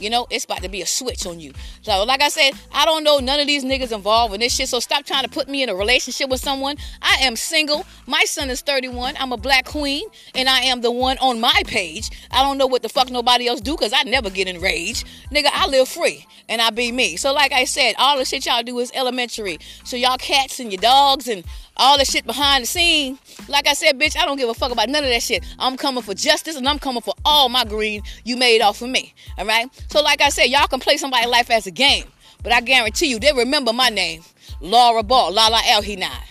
you 0.00 0.10
know, 0.10 0.26
it's 0.30 0.44
about 0.44 0.62
to 0.62 0.68
be 0.68 0.82
a 0.82 0.86
switch 0.86 1.26
on 1.26 1.40
you. 1.40 1.52
So, 1.82 2.04
like 2.04 2.22
I 2.22 2.28
said, 2.28 2.52
I 2.72 2.84
don't 2.84 3.04
know 3.04 3.18
none 3.18 3.40
of 3.40 3.46
these 3.46 3.64
niggas 3.64 3.92
involved 3.92 4.34
in 4.34 4.40
this 4.40 4.54
shit. 4.54 4.68
So 4.68 4.80
stop 4.80 5.04
trying 5.04 5.24
to 5.24 5.28
put 5.28 5.48
me 5.48 5.62
in 5.62 5.68
a 5.68 5.74
relationship 5.74 6.30
with 6.30 6.40
someone. 6.40 6.76
I 7.02 7.16
am 7.22 7.36
single. 7.36 7.84
My 8.06 8.24
son 8.24 8.50
is 8.50 8.60
31. 8.60 9.16
I'm 9.18 9.32
a 9.32 9.36
black 9.36 9.64
queen, 9.64 10.06
and 10.34 10.48
I 10.48 10.60
am 10.60 10.80
the 10.80 10.90
one 10.90 11.18
on 11.18 11.40
my 11.40 11.62
page. 11.66 12.10
I 12.30 12.42
don't 12.42 12.58
know 12.58 12.66
what 12.66 12.82
the 12.82 12.88
fuck 12.88 13.10
nobody 13.10 13.48
else 13.48 13.60
do 13.60 13.72
because 13.72 13.92
I 13.92 14.02
never 14.02 14.30
get 14.30 14.48
enraged. 14.48 15.06
Nigga, 15.32 15.48
I 15.52 15.66
live 15.66 15.88
free 15.88 16.26
and 16.48 16.62
I 16.62 16.70
be 16.70 16.92
me. 16.92 17.16
So, 17.16 17.32
like 17.32 17.52
I 17.52 17.64
said, 17.64 17.94
all 17.98 18.18
the 18.18 18.24
shit 18.24 18.46
y'all 18.46 18.62
do 18.62 18.78
is 18.78 18.90
elementary. 18.94 19.58
So 19.84 19.96
y'all 19.96 20.16
cats 20.18 20.60
and 20.60 20.72
your 20.72 20.80
dogs 20.80 21.28
and 21.28 21.44
all 21.78 21.98
the 21.98 22.04
shit 22.04 22.26
behind 22.26 22.62
the 22.62 22.66
scene. 22.66 23.18
Like 23.48 23.66
I 23.66 23.74
said, 23.74 23.98
bitch, 23.98 24.16
I 24.16 24.26
don't 24.26 24.36
give 24.36 24.48
a 24.48 24.54
fuck 24.54 24.72
about 24.72 24.88
none 24.88 25.04
of 25.04 25.10
that 25.10 25.22
shit. 25.22 25.44
I'm 25.58 25.76
coming 25.76 26.02
for 26.02 26.14
justice 26.14 26.56
and 26.56 26.68
I'm 26.68 26.78
coming 26.78 27.02
for 27.02 27.14
all 27.24 27.48
my 27.48 27.64
green 27.64 28.02
you 28.24 28.36
made 28.36 28.60
off 28.60 28.82
of 28.82 28.90
me. 28.90 29.14
All 29.38 29.46
right? 29.46 29.68
So, 29.90 30.02
like 30.02 30.20
I 30.20 30.28
said, 30.28 30.44
y'all 30.44 30.66
can 30.66 30.80
play 30.80 30.96
somebody's 30.96 31.28
life 31.28 31.50
as 31.50 31.66
a 31.66 31.70
game, 31.70 32.04
but 32.42 32.52
I 32.52 32.60
guarantee 32.60 33.06
you 33.06 33.18
they 33.18 33.32
remember 33.32 33.72
my 33.72 33.88
name, 33.88 34.22
Laura 34.60 35.02
Ball, 35.02 35.32
Lala 35.32 35.60
El 35.66 35.82
Hinai. 35.82 36.22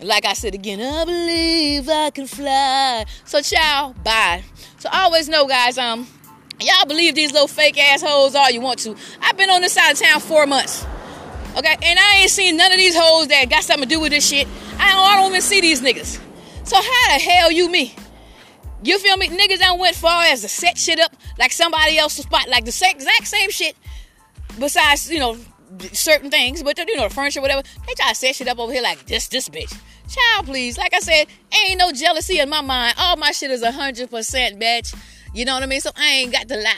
And 0.00 0.08
like 0.08 0.24
I 0.24 0.34
said 0.34 0.54
again, 0.54 0.80
I 0.80 1.04
believe 1.04 1.88
I 1.88 2.10
can 2.10 2.26
fly. 2.26 3.06
So, 3.24 3.40
ciao, 3.40 3.94
bye. 4.04 4.42
So, 4.78 4.88
always 4.92 5.28
know, 5.28 5.46
guys, 5.46 5.78
um, 5.78 6.06
y'all 6.60 6.86
believe 6.86 7.14
these 7.14 7.32
little 7.32 7.48
fake 7.48 7.78
assholes 7.78 8.34
all 8.34 8.50
you 8.50 8.60
want 8.60 8.80
to. 8.80 8.96
I've 9.20 9.36
been 9.36 9.50
on 9.50 9.60
this 9.62 9.72
side 9.72 9.92
of 9.92 9.98
town 9.98 10.20
four 10.20 10.46
months. 10.46 10.84
Okay, 11.56 11.74
and 11.82 11.98
I 11.98 12.18
ain't 12.20 12.30
seen 12.30 12.56
none 12.56 12.70
of 12.70 12.76
these 12.76 12.94
hoes 12.94 13.28
that 13.28 13.48
got 13.48 13.64
something 13.64 13.88
to 13.88 13.94
do 13.94 14.00
with 14.00 14.12
this 14.12 14.28
shit. 14.28 14.46
I 14.78 14.92
don't, 14.92 15.06
I 15.06 15.16
don't 15.16 15.30
even 15.30 15.40
see 15.40 15.62
these 15.62 15.80
niggas. 15.80 16.20
So 16.64 16.76
how 16.76 17.16
the 17.16 17.22
hell 17.22 17.50
you 17.50 17.70
me? 17.70 17.94
You 18.82 18.98
feel 18.98 19.16
me? 19.16 19.28
Niggas 19.28 19.60
don't 19.60 19.78
went 19.78 19.96
far 19.96 20.24
as 20.24 20.42
to 20.42 20.48
set 20.48 20.76
shit 20.76 21.00
up 21.00 21.16
like 21.38 21.52
somebody 21.52 21.96
else's 21.96 22.24
spot, 22.24 22.48
like 22.48 22.66
the 22.66 22.72
same, 22.72 22.96
exact 22.96 23.26
same 23.26 23.50
shit. 23.50 23.74
Besides, 24.58 25.10
you 25.10 25.18
know, 25.18 25.38
certain 25.92 26.30
things, 26.30 26.62
but 26.62 26.78
you 26.78 26.96
know, 26.96 27.08
the 27.08 27.14
furniture, 27.14 27.40
whatever. 27.40 27.62
They 27.86 27.94
try 27.94 28.10
to 28.10 28.14
set 28.14 28.34
shit 28.34 28.48
up 28.48 28.58
over 28.58 28.72
here 28.72 28.82
like 28.82 29.06
this, 29.06 29.28
this 29.28 29.48
bitch. 29.48 29.74
Child, 30.08 30.46
please. 30.46 30.76
Like 30.76 30.94
I 30.94 31.00
said, 31.00 31.26
ain't 31.64 31.78
no 31.78 31.90
jealousy 31.90 32.38
in 32.38 32.50
my 32.50 32.60
mind. 32.60 32.96
All 32.98 33.16
my 33.16 33.32
shit 33.32 33.50
is 33.50 33.64
hundred 33.64 34.10
percent, 34.10 34.60
bitch. 34.60 34.94
You 35.34 35.46
know 35.46 35.54
what 35.54 35.62
I 35.62 35.66
mean? 35.66 35.80
So 35.80 35.90
I 35.96 36.06
ain't 36.06 36.32
got 36.32 36.48
to 36.48 36.56
lie. 36.56 36.76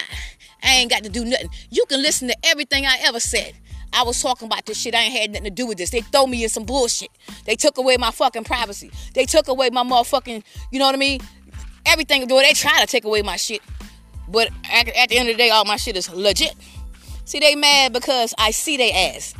I 0.62 0.74
ain't 0.76 0.90
got 0.90 1.02
to 1.04 1.10
do 1.10 1.24
nothing. 1.24 1.50
You 1.70 1.84
can 1.88 2.00
listen 2.00 2.28
to 2.28 2.36
everything 2.44 2.86
I 2.86 2.98
ever 3.02 3.20
said. 3.20 3.54
I 3.92 4.02
was 4.02 4.20
talking 4.20 4.46
about 4.46 4.66
this 4.66 4.78
shit. 4.80 4.94
I 4.94 5.02
ain't 5.02 5.14
had 5.14 5.30
nothing 5.30 5.44
to 5.44 5.50
do 5.50 5.66
with 5.66 5.78
this. 5.78 5.90
They 5.90 6.00
throw 6.00 6.26
me 6.26 6.42
in 6.42 6.48
some 6.48 6.64
bullshit. 6.64 7.10
They 7.44 7.56
took 7.56 7.78
away 7.78 7.96
my 7.96 8.10
fucking 8.10 8.44
privacy. 8.44 8.90
They 9.14 9.24
took 9.24 9.48
away 9.48 9.70
my 9.70 9.82
motherfucking, 9.82 10.42
you 10.70 10.78
know 10.78 10.86
what 10.86 10.94
I 10.94 10.98
mean? 10.98 11.20
Everything. 11.86 12.26
Though 12.28 12.40
they 12.40 12.52
try 12.52 12.80
to 12.80 12.86
take 12.86 13.04
away 13.04 13.22
my 13.22 13.36
shit. 13.36 13.62
But 14.28 14.50
at, 14.70 14.88
at, 14.88 15.08
the 15.08 15.18
end 15.18 15.28
of 15.30 15.36
the 15.36 15.42
day, 15.42 15.50
all 15.50 15.64
my 15.64 15.76
shit 15.76 15.96
is 15.96 16.12
legit. 16.12 16.54
See, 17.24 17.40
they 17.40 17.54
mad 17.54 17.92
because 17.92 18.34
I 18.38 18.50
see 18.50 18.76
they 18.76 18.92
ass. 18.92 19.34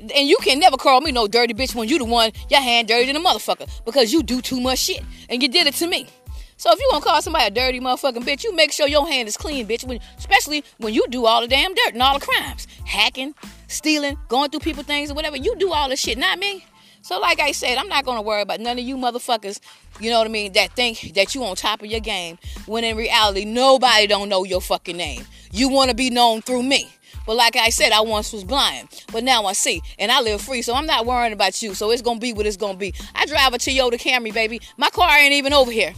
And 0.00 0.28
you 0.28 0.36
can 0.42 0.58
never 0.58 0.76
call 0.76 1.00
me 1.00 1.12
no 1.12 1.26
dirty 1.26 1.54
bitch 1.54 1.74
when 1.74 1.88
you 1.88 1.98
the 1.98 2.04
one 2.04 2.32
your 2.50 2.60
hand 2.60 2.88
dirty 2.88 3.06
than 3.06 3.16
a 3.16 3.20
motherfucker 3.20 3.70
because 3.84 4.12
you 4.12 4.22
do 4.22 4.42
too 4.42 4.60
much 4.60 4.80
shit 4.80 5.02
and 5.30 5.42
you 5.42 5.48
did 5.48 5.66
it 5.66 5.74
to 5.74 5.86
me. 5.86 6.08
So 6.56 6.72
if 6.72 6.78
you 6.78 6.88
want 6.92 7.04
to 7.04 7.10
call 7.10 7.22
somebody 7.22 7.46
a 7.46 7.50
dirty 7.50 7.80
motherfucking 7.80 8.24
bitch, 8.24 8.44
you 8.44 8.54
make 8.54 8.72
sure 8.72 8.86
your 8.86 9.06
hand 9.06 9.28
is 9.28 9.36
clean, 9.36 9.66
bitch. 9.66 9.84
When, 9.84 10.00
especially 10.16 10.64
when 10.78 10.94
you 10.94 11.04
do 11.08 11.26
all 11.26 11.40
the 11.40 11.48
damn 11.48 11.74
dirt 11.74 11.94
and 11.94 12.02
all 12.02 12.18
the 12.18 12.24
crimes, 12.24 12.66
hacking, 12.84 13.34
stealing, 13.74 14.18
going 14.28 14.50
through 14.50 14.60
people 14.60 14.82
things 14.82 15.10
or 15.10 15.14
whatever. 15.14 15.36
You 15.36 15.54
do 15.56 15.72
all 15.72 15.88
this 15.88 16.00
shit, 16.00 16.18
not 16.18 16.38
me. 16.38 16.64
So 17.02 17.20
like 17.20 17.38
I 17.38 17.52
said, 17.52 17.76
I'm 17.76 17.88
not 17.88 18.06
gonna 18.06 18.22
worry 18.22 18.40
about 18.40 18.60
none 18.60 18.78
of 18.78 18.84
you 18.84 18.96
motherfuckers. 18.96 19.60
You 20.00 20.10
know 20.10 20.18
what 20.18 20.26
I 20.26 20.30
mean? 20.30 20.54
That 20.54 20.74
think 20.74 21.12
that 21.14 21.34
you 21.34 21.44
on 21.44 21.54
top 21.54 21.82
of 21.82 21.86
your 21.86 22.00
game 22.00 22.38
when 22.64 22.82
in 22.82 22.96
reality 22.96 23.44
nobody 23.44 24.06
don't 24.06 24.30
know 24.30 24.44
your 24.44 24.62
fucking 24.62 24.96
name. 24.96 25.24
You 25.52 25.68
want 25.68 25.90
to 25.90 25.94
be 25.94 26.08
known 26.08 26.40
through 26.40 26.62
me. 26.62 26.88
But 27.26 27.36
like 27.36 27.56
I 27.56 27.70
said, 27.70 27.92
I 27.92 28.00
once 28.00 28.32
was 28.32 28.44
blind, 28.44 28.88
but 29.12 29.24
now 29.24 29.46
I 29.46 29.54
see, 29.54 29.82
and 29.98 30.12
I 30.12 30.20
live 30.20 30.42
free, 30.42 30.62
so 30.62 30.74
I'm 30.74 30.86
not 30.86 31.06
worrying 31.06 31.32
about 31.32 31.62
you. 31.62 31.74
So 31.74 31.90
it's 31.90 32.02
gonna 32.02 32.20
be 32.20 32.32
what 32.32 32.46
it's 32.46 32.56
gonna 32.56 32.78
be. 32.78 32.94
I 33.14 33.26
drive 33.26 33.54
a 33.54 33.58
Toyota 33.58 33.94
Camry, 33.94 34.32
baby. 34.32 34.60
My 34.76 34.90
car 34.90 35.10
ain't 35.10 35.32
even 35.32 35.52
over 35.52 35.70
here. 35.70 35.94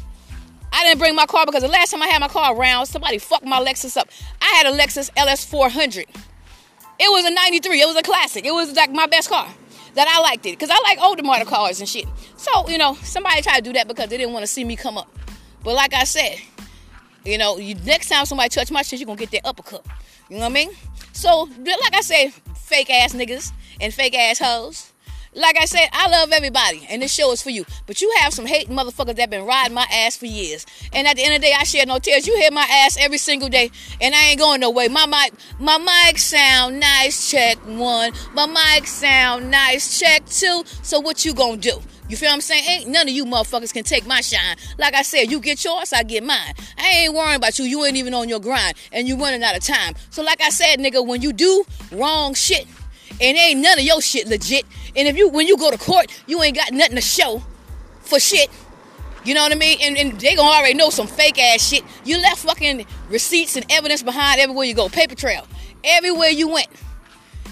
I 0.72 0.84
didn't 0.84 0.98
bring 0.98 1.14
my 1.14 1.26
car 1.26 1.46
because 1.46 1.62
the 1.62 1.68
last 1.68 1.90
time 1.90 2.02
I 2.02 2.06
had 2.08 2.20
my 2.20 2.28
car 2.28 2.54
around, 2.54 2.86
somebody 2.86 3.18
fucked 3.18 3.44
my 3.44 3.60
Lexus 3.60 3.96
up. 3.96 4.08
I 4.42 4.46
had 4.56 4.66
a 4.66 4.76
Lexus 4.76 5.10
LS400. 5.14 6.06
It 6.98 7.10
was 7.10 7.24
a 7.24 7.30
93. 7.30 7.80
It 7.80 7.86
was 7.86 7.96
a 7.96 8.02
classic. 8.02 8.44
It 8.44 8.52
was 8.52 8.74
like 8.74 8.90
my 8.90 9.06
best 9.06 9.28
car 9.28 9.46
that 9.94 10.08
I 10.08 10.20
liked 10.20 10.46
it 10.46 10.52
because 10.52 10.70
I 10.70 10.78
like 10.82 10.98
older 11.00 11.22
model 11.22 11.46
cars 11.46 11.80
and 11.80 11.88
shit. 11.88 12.06
So, 12.36 12.68
you 12.68 12.78
know, 12.78 12.94
somebody 13.02 13.42
tried 13.42 13.58
to 13.58 13.62
do 13.62 13.72
that 13.74 13.88
because 13.88 14.08
they 14.08 14.16
didn't 14.16 14.32
want 14.32 14.42
to 14.42 14.46
see 14.46 14.64
me 14.64 14.76
come 14.76 14.96
up. 14.98 15.08
But 15.64 15.74
like 15.74 15.94
I 15.94 16.04
said, 16.04 16.36
you 17.24 17.38
know, 17.38 17.58
you, 17.58 17.74
next 17.74 18.08
time 18.08 18.24
somebody 18.24 18.48
touch 18.50 18.70
my 18.70 18.82
shit, 18.82 19.00
you're 19.00 19.06
going 19.06 19.18
to 19.18 19.26
get 19.26 19.42
that 19.42 19.48
uppercut. 19.48 19.84
You 20.28 20.36
know 20.36 20.42
what 20.42 20.50
I 20.50 20.54
mean? 20.54 20.70
So, 21.12 21.48
like 21.58 21.94
I 21.94 22.02
said, 22.02 22.32
fake 22.56 22.90
ass 22.90 23.14
niggas 23.14 23.52
and 23.80 23.92
fake 23.92 24.14
ass 24.14 24.38
hoes. 24.38 24.92
Like 25.36 25.58
I 25.60 25.66
said, 25.66 25.88
I 25.92 26.08
love 26.08 26.32
everybody, 26.32 26.86
and 26.88 27.02
this 27.02 27.12
show 27.12 27.30
is 27.30 27.42
for 27.42 27.50
you. 27.50 27.66
But 27.86 28.00
you 28.00 28.10
have 28.20 28.32
some 28.32 28.46
hating 28.46 28.74
motherfuckers 28.74 29.16
that 29.16 29.28
been 29.28 29.44
riding 29.44 29.74
my 29.74 29.86
ass 29.92 30.16
for 30.16 30.24
years. 30.24 30.64
And 30.94 31.06
at 31.06 31.16
the 31.16 31.24
end 31.24 31.34
of 31.34 31.42
the 31.42 31.48
day, 31.48 31.52
I 31.54 31.64
shed 31.64 31.88
no 31.88 31.98
tears. 31.98 32.26
You 32.26 32.34
hear 32.36 32.50
my 32.50 32.66
ass 32.68 32.96
every 32.98 33.18
single 33.18 33.50
day, 33.50 33.70
and 34.00 34.14
I 34.14 34.28
ain't 34.28 34.38
going 34.38 34.60
no 34.60 34.70
way. 34.70 34.88
My 34.88 35.04
mic, 35.04 35.34
my 35.60 35.76
mic 35.76 36.16
sound 36.16 36.80
nice, 36.80 37.30
check 37.30 37.58
one. 37.66 38.12
My 38.32 38.46
mic 38.46 38.86
sound 38.86 39.50
nice, 39.50 40.00
check 40.00 40.24
two. 40.24 40.62
So 40.82 41.00
what 41.00 41.26
you 41.26 41.34
gonna 41.34 41.58
do? 41.58 41.82
You 42.08 42.16
feel 42.16 42.28
what 42.30 42.36
I'm 42.36 42.40
saying? 42.40 42.64
Ain't 42.66 42.88
none 42.88 43.06
of 43.06 43.14
you 43.14 43.26
motherfuckers 43.26 43.74
can 43.74 43.84
take 43.84 44.06
my 44.06 44.22
shine. 44.22 44.56
Like 44.78 44.94
I 44.94 45.02
said, 45.02 45.30
you 45.30 45.38
get 45.38 45.62
yours, 45.64 45.92
I 45.92 46.02
get 46.02 46.24
mine. 46.24 46.54
I 46.78 46.88
ain't 46.88 47.14
worrying 47.14 47.36
about 47.36 47.58
you. 47.58 47.66
You 47.66 47.84
ain't 47.84 47.96
even 47.96 48.14
on 48.14 48.30
your 48.30 48.40
grind, 48.40 48.74
and 48.90 49.06
you 49.06 49.18
running 49.18 49.42
out 49.42 49.54
of 49.54 49.62
time. 49.62 49.96
So 50.08 50.22
like 50.22 50.40
I 50.40 50.48
said, 50.48 50.78
nigga, 50.78 51.06
when 51.06 51.20
you 51.20 51.34
do 51.34 51.64
wrong 51.92 52.32
shit 52.32 52.66
and 53.20 53.36
ain't 53.36 53.60
none 53.60 53.78
of 53.78 53.84
your 53.84 54.00
shit 54.00 54.26
legit. 54.26 54.64
And 54.94 55.08
if 55.08 55.16
you 55.16 55.28
when 55.28 55.46
you 55.46 55.56
go 55.56 55.70
to 55.70 55.78
court, 55.78 56.06
you 56.26 56.42
ain't 56.42 56.56
got 56.56 56.72
nothing 56.72 56.96
to 56.96 57.02
show 57.02 57.42
for 58.00 58.18
shit. 58.20 58.50
You 59.24 59.34
know 59.34 59.42
what 59.42 59.52
I 59.52 59.56
mean? 59.56 59.78
And, 59.82 59.98
and 59.98 60.20
they 60.20 60.36
gonna 60.36 60.48
already 60.48 60.74
know 60.74 60.90
some 60.90 61.08
fake 61.08 61.42
ass 61.42 61.66
shit. 61.68 61.82
You 62.04 62.18
left 62.18 62.38
fucking 62.38 62.86
receipts 63.08 63.56
and 63.56 63.66
evidence 63.70 64.02
behind 64.02 64.40
everywhere 64.40 64.66
you 64.66 64.74
go. 64.74 64.88
Paper 64.88 65.16
trail. 65.16 65.46
Everywhere 65.82 66.28
you 66.28 66.48
went. 66.48 66.68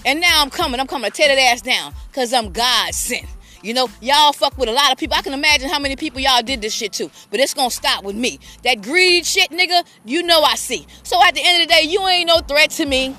And 0.05 0.21
now 0.21 0.41
I'm 0.41 0.49
coming. 0.49 0.79
I'm 0.79 0.87
coming 0.87 1.11
to 1.11 1.15
tear 1.15 1.27
that 1.27 1.41
ass 1.41 1.61
down. 1.61 1.93
Cause 2.13 2.31
I'm 2.31 2.53
God 2.53 2.93
sent. 2.93 3.25
You 3.61 3.73
know, 3.73 3.89
y'all 3.99 4.31
fuck 4.31 4.57
with 4.57 4.69
a 4.69 4.71
lot 4.71 4.91
of 4.91 4.97
people. 4.99 5.17
I 5.17 5.21
can 5.21 5.33
imagine 5.33 5.69
how 5.69 5.79
many 5.79 5.95
people 5.95 6.21
y'all 6.21 6.43
did 6.43 6.61
this 6.61 6.71
shit 6.71 6.93
to. 6.93 7.09
But 7.31 7.39
it's 7.39 7.53
gonna 7.53 7.71
stop 7.71 8.03
with 8.03 8.15
me. 8.15 8.39
That 8.63 8.81
greed 8.83 9.25
shit, 9.25 9.49
nigga, 9.49 9.83
you 10.05 10.21
know 10.21 10.41
I 10.43 10.55
see. 10.55 10.85
So 11.03 11.21
at 11.25 11.33
the 11.33 11.41
end 11.43 11.63
of 11.63 11.67
the 11.67 11.73
day, 11.73 11.81
you 11.81 12.07
ain't 12.07 12.27
no 12.27 12.39
threat 12.39 12.69
to 12.71 12.85
me. 12.85 13.15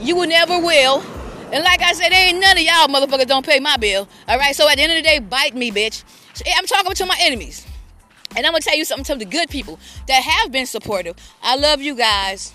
You 0.00 0.16
will 0.16 0.26
never 0.26 0.58
will. 0.58 1.04
And 1.54 1.62
like 1.62 1.80
I 1.82 1.92
said, 1.92 2.12
ain't 2.12 2.40
none 2.40 2.56
of 2.56 2.62
y'all 2.64 2.88
motherfuckers 2.88 3.28
don't 3.28 3.46
pay 3.46 3.60
my 3.60 3.76
bill. 3.76 4.08
All 4.26 4.36
right. 4.36 4.56
So 4.56 4.68
at 4.68 4.74
the 4.74 4.82
end 4.82 4.90
of 4.90 4.96
the 4.96 5.02
day, 5.02 5.20
bite 5.20 5.54
me, 5.54 5.70
bitch. 5.70 6.02
I'm 6.56 6.66
talking 6.66 6.92
to 6.94 7.06
my 7.06 7.16
enemies. 7.20 7.64
And 8.36 8.44
I'm 8.44 8.50
gonna 8.50 8.60
tell 8.60 8.76
you 8.76 8.84
something 8.84 9.04
to 9.04 9.24
the 9.24 9.30
good 9.30 9.48
people 9.48 9.78
that 10.08 10.20
have 10.20 10.50
been 10.50 10.66
supportive. 10.66 11.14
I 11.44 11.54
love 11.54 11.80
you 11.80 11.94
guys. 11.94 12.52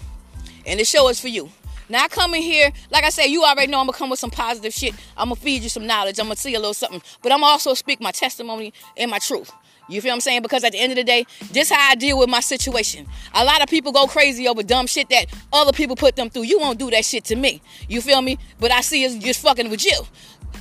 And 0.65 0.81
the 0.81 0.83
show 0.83 1.07
is 1.07 1.17
for 1.17 1.29
you. 1.29 1.49
Now 1.87 2.03
I 2.03 2.07
come 2.09 2.33
in 2.33 2.41
here, 2.41 2.73
like 2.91 3.05
I 3.05 3.09
said, 3.09 3.27
you 3.27 3.45
already 3.45 3.71
know 3.71 3.79
I'm 3.79 3.87
gonna 3.87 3.97
come 3.97 4.09
with 4.09 4.19
some 4.19 4.31
positive 4.31 4.73
shit. 4.73 4.93
I'm 5.15 5.29
gonna 5.29 5.37
feed 5.37 5.63
you 5.63 5.69
some 5.69 5.87
knowledge. 5.87 6.19
I'm 6.19 6.25
gonna 6.25 6.35
see 6.35 6.53
a 6.55 6.59
little 6.59 6.73
something. 6.73 7.01
But 7.21 7.31
I'm 7.31 7.41
also 7.41 7.73
speak 7.75 8.01
my 8.01 8.11
testimony 8.11 8.73
and 8.97 9.09
my 9.09 9.19
truth. 9.19 9.49
You 9.89 10.01
feel 10.01 10.11
what 10.11 10.15
I'm 10.15 10.21
saying? 10.21 10.43
Because 10.43 10.63
at 10.63 10.71
the 10.71 10.79
end 10.79 10.91
of 10.91 10.97
the 10.97 11.03
day, 11.03 11.25
this 11.51 11.69
how 11.69 11.89
I 11.91 11.95
deal 11.95 12.19
with 12.19 12.29
my 12.29 12.39
situation. 12.39 13.07
A 13.33 13.43
lot 13.43 13.61
of 13.61 13.69
people 13.69 13.91
go 13.91 14.05
crazy 14.05 14.47
over 14.47 14.61
dumb 14.61 14.85
shit 14.87 15.09
that 15.09 15.25
other 15.51 15.71
people 15.71 15.95
put 15.95 16.15
them 16.15 16.29
through. 16.29 16.43
You 16.43 16.59
won't 16.59 16.77
do 16.77 16.91
that 16.91 17.03
shit 17.03 17.25
to 17.25 17.35
me. 17.35 17.61
You 17.87 18.01
feel 18.01 18.21
me? 18.21 18.37
But 18.59 18.71
I 18.71 18.81
see 18.81 19.03
it's 19.03 19.15
just 19.15 19.41
fucking 19.41 19.69
with 19.69 19.83
you. 19.83 19.99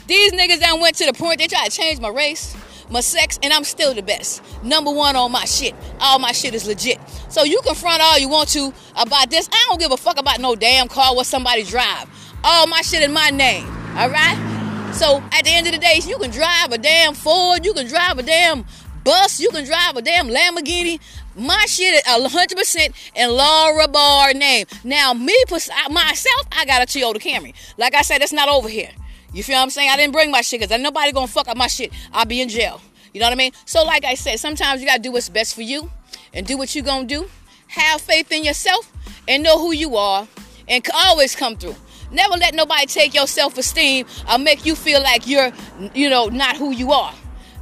These 0.06 0.32
niggas 0.32 0.60
that 0.60 0.78
went 0.80 0.96
to 0.96 1.06
the 1.06 1.12
point 1.12 1.38
they 1.38 1.46
try 1.46 1.66
to 1.66 1.70
change 1.70 2.00
my 2.00 2.08
race, 2.08 2.56
my 2.90 3.00
sex, 3.00 3.38
and 3.42 3.52
I'm 3.52 3.64
still 3.64 3.94
the 3.94 4.02
best. 4.02 4.42
Number 4.64 4.90
one 4.90 5.16
on 5.16 5.30
my 5.30 5.44
shit. 5.44 5.74
All 6.00 6.18
my 6.18 6.32
shit 6.32 6.54
is 6.54 6.66
legit. 6.66 6.98
So 7.28 7.44
you 7.44 7.60
can 7.62 7.74
front 7.74 8.00
all 8.00 8.18
you 8.18 8.28
want 8.28 8.48
to 8.50 8.72
about 8.96 9.28
this. 9.28 9.48
I 9.52 9.66
don't 9.68 9.78
give 9.78 9.92
a 9.92 9.98
fuck 9.98 10.18
about 10.18 10.40
no 10.40 10.56
damn 10.56 10.88
car 10.88 11.14
what 11.14 11.26
somebody 11.26 11.64
drive. 11.64 12.08
All 12.42 12.66
my 12.66 12.80
shit 12.80 13.02
in 13.02 13.12
my 13.12 13.28
name. 13.28 13.66
All 13.96 14.08
right? 14.08 14.92
So 14.92 15.22
at 15.32 15.44
the 15.44 15.50
end 15.50 15.66
of 15.66 15.74
the 15.74 15.78
day, 15.78 16.00
you 16.04 16.16
can 16.18 16.30
drive 16.30 16.72
a 16.72 16.78
damn 16.78 17.14
Ford, 17.14 17.64
you 17.64 17.74
can 17.74 17.86
drive 17.86 18.18
a 18.18 18.22
damn 18.22 18.64
bus, 19.04 19.40
you 19.40 19.50
can 19.50 19.64
drive 19.64 19.96
a 19.96 20.02
damn 20.02 20.28
Lamborghini. 20.28 21.00
My 21.36 21.64
shit 21.66 21.94
is 21.94 22.02
100% 22.02 23.10
in 23.14 23.30
Laura 23.30 23.86
Barr 23.88 24.34
name. 24.34 24.66
Now, 24.84 25.14
me, 25.14 25.34
myself, 25.50 26.46
I 26.52 26.64
got 26.66 26.82
a 26.82 26.86
Toyota 26.86 27.16
Camry. 27.16 27.54
Like 27.76 27.94
I 27.94 28.02
said, 28.02 28.22
it's 28.22 28.32
not 28.32 28.48
over 28.48 28.68
here. 28.68 28.90
You 29.32 29.42
feel 29.42 29.56
what 29.56 29.62
I'm 29.62 29.70
saying? 29.70 29.90
I 29.90 29.96
didn't 29.96 30.12
bring 30.12 30.30
my 30.30 30.40
shit 30.40 30.60
because 30.60 30.80
nobody 30.80 31.12
gonna 31.12 31.26
fuck 31.26 31.48
up 31.48 31.56
my 31.56 31.66
shit. 31.66 31.92
I'll 32.12 32.24
be 32.24 32.40
in 32.40 32.48
jail. 32.48 32.80
You 33.12 33.20
know 33.20 33.26
what 33.26 33.32
I 33.32 33.36
mean? 33.36 33.52
So, 33.66 33.84
like 33.84 34.04
I 34.04 34.14
said, 34.14 34.38
sometimes 34.38 34.80
you 34.80 34.86
gotta 34.86 35.02
do 35.02 35.12
what's 35.12 35.28
best 35.28 35.54
for 35.54 35.62
you 35.62 35.90
and 36.32 36.46
do 36.46 36.56
what 36.56 36.74
you 36.74 36.82
gonna 36.82 37.06
do. 37.06 37.28
Have 37.68 38.00
faith 38.00 38.32
in 38.32 38.44
yourself 38.44 38.90
and 39.26 39.42
know 39.42 39.58
who 39.58 39.72
you 39.72 39.96
are 39.96 40.26
and 40.66 40.84
always 40.94 41.36
come 41.36 41.56
through. 41.56 41.76
Never 42.10 42.34
let 42.34 42.54
nobody 42.54 42.86
take 42.86 43.14
your 43.14 43.26
self-esteem 43.26 44.06
or 44.32 44.38
make 44.38 44.64
you 44.64 44.74
feel 44.74 45.02
like 45.02 45.26
you're, 45.26 45.52
you 45.94 46.08
know, 46.08 46.28
not 46.28 46.56
who 46.56 46.70
you 46.70 46.92
are. 46.92 47.12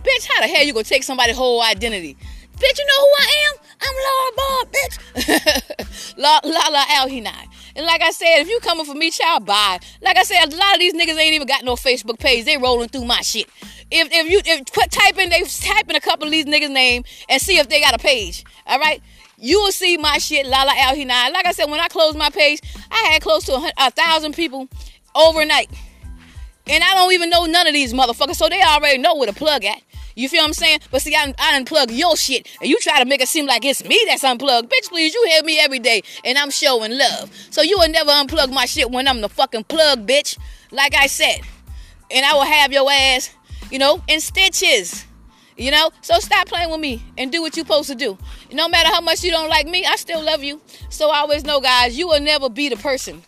Bitch, 0.07 0.29
how 0.29 0.41
the 0.41 0.47
hell 0.47 0.63
you 0.63 0.73
gonna 0.73 0.85
take 0.85 1.03
somebody's 1.03 1.37
whole 1.37 1.61
identity? 1.61 2.17
Bitch, 2.59 2.79
you 2.79 2.87
know 2.87 3.01
who 3.01 3.13
I 3.19 3.29
am? 3.49 3.55
I'm 3.83 3.95
Laura 4.07 4.33
Ball, 4.37 4.65
bitch. 4.73 6.17
La 6.17 6.41
La 6.45 6.69
La 6.69 6.85
Al 6.91 7.09
And 7.09 7.87
like 7.87 8.03
I 8.03 8.13
said, 8.13 8.39
if 8.39 8.49
you 8.49 8.61
coming 8.61 8.87
for 8.87 8.95
me, 8.95 9.11
child, 9.11 9.45
bye. 9.45 9.81
Like 10.01 10.17
I 10.17 10.23
said, 10.23 10.45
a 10.45 10.57
lot 10.57 10.75
of 10.75 10.79
these 10.79 10.95
niggas 10.95 11.19
ain't 11.19 11.35
even 11.35 11.49
got 11.49 11.65
no 11.65 11.75
Facebook 11.75 12.21
page. 12.21 12.45
They 12.45 12.57
rolling 12.57 12.89
through 12.89 13.05
my 13.05 13.21
shit. 13.21 13.49
If 13.91 14.09
if 14.13 14.31
you 14.31 14.41
if 14.45 14.67
put 14.73 14.93
type 14.93 15.19
in 15.19 15.29
they 15.29 15.43
type 15.43 15.91
in 15.91 15.97
a 15.97 16.01
couple 16.01 16.27
of 16.27 16.31
these 16.31 16.47
niggas' 16.47 16.71
name 16.71 17.03
and 17.29 17.43
see 17.43 17.59
if 17.59 17.69
they 17.69 17.81
got 17.81 17.95
a 17.95 17.99
page. 17.99 18.45
All 18.69 18.79
right. 18.79 19.03
You 19.39 19.61
will 19.61 19.73
see 19.73 19.97
my 19.97 20.19
shit, 20.19 20.47
Lala 20.47 20.73
Al 20.77 20.95
Hinai. 20.95 21.33
Like 21.33 21.47
I 21.47 21.53
said, 21.53 21.69
when 21.69 21.81
I 21.81 21.89
closed 21.89 22.17
my 22.17 22.31
page, 22.31 22.61
I 22.93 23.11
had 23.11 23.23
close 23.23 23.45
to 23.47 23.55
a, 23.55 23.73
a 23.77 23.91
thousand 23.91 24.35
people 24.35 24.69
overnight. 25.17 25.69
And 26.69 26.83
I 26.83 26.95
don't 26.95 27.13
even 27.13 27.31
know 27.31 27.45
none 27.45 27.67
of 27.67 27.75
these 27.75 27.93
motherfuckers, 27.93 28.37
so 28.37 28.49
they 28.49 28.61
already 28.61 28.99
know 28.99 29.15
where 29.15 29.29
to 29.29 29.33
plug 29.33 29.65
at. 29.65 29.81
You 30.17 30.31
feel 30.31 30.41
what 30.41 30.49
I'm 30.49 30.53
saying? 30.55 30.81
But 30.91 31.03
see, 31.03 31.15
I, 31.15 31.35
I 31.39 31.61
unplug 31.61 31.97
your 31.97 32.17
shit, 32.17 32.49
and 32.61 32.71
you 32.71 32.79
try 32.81 32.99
to 32.99 33.05
make 33.05 33.21
it 33.21 33.29
seem 33.29 33.45
like 33.47 33.67
it's 33.67 33.85
me 33.85 34.01
that's 34.07 34.25
unplugged. 34.25 34.73
Bitch, 34.73 34.89
please, 34.89 35.13
you 35.13 35.23
hear 35.29 35.43
me 35.43 35.61
every 35.61 35.79
day, 35.79 36.03
and 36.25 36.39
I'm 36.39 36.51
showing 36.51 36.97
love. 36.97 37.31
So 37.51 37.61
you 37.61 37.79
will 37.79 37.91
never 37.91 38.11
unplug 38.11 38.51
my 38.51 38.65
shit 38.65 38.91
when 38.91 39.07
I'm 39.07 39.21
the 39.21 39.29
fucking 39.29 39.65
plug, 39.65 40.07
bitch. 40.07 40.39
Like 40.73 40.95
I 40.95 41.07
said. 41.07 41.41
And 42.11 42.25
I 42.25 42.33
will 42.33 42.45
have 42.45 42.73
your 42.73 42.91
ass, 42.91 43.31
you 43.71 43.79
know, 43.79 44.03
in 44.09 44.21
stitches. 44.21 45.05
You 45.59 45.71
know? 45.71 45.91
So 46.01 46.19
stop 46.19 46.49
playing 46.49 46.71
with 46.71 46.81
me 46.81 47.03
and 47.19 47.31
do 47.31 47.43
what 47.43 47.57
you're 47.57 47.65
supposed 47.65 47.89
to 47.91 47.95
do. 47.95 48.17
No 48.53 48.69
matter 48.69 48.89
how 48.89 49.01
much 49.03 49.23
you 49.23 49.31
don't 49.31 49.49
like 49.49 49.67
me, 49.67 49.85
I 49.85 49.97
still 49.97 50.23
love 50.23 50.43
you. 50.43 50.63
So 50.89 51.11
I 51.11 51.19
always 51.19 51.45
know, 51.45 51.61
guys, 51.61 51.99
you 51.99 52.09
will 52.09 52.21
never 52.21 52.49
be 52.49 52.69
the 52.69 52.77
person 52.77 53.23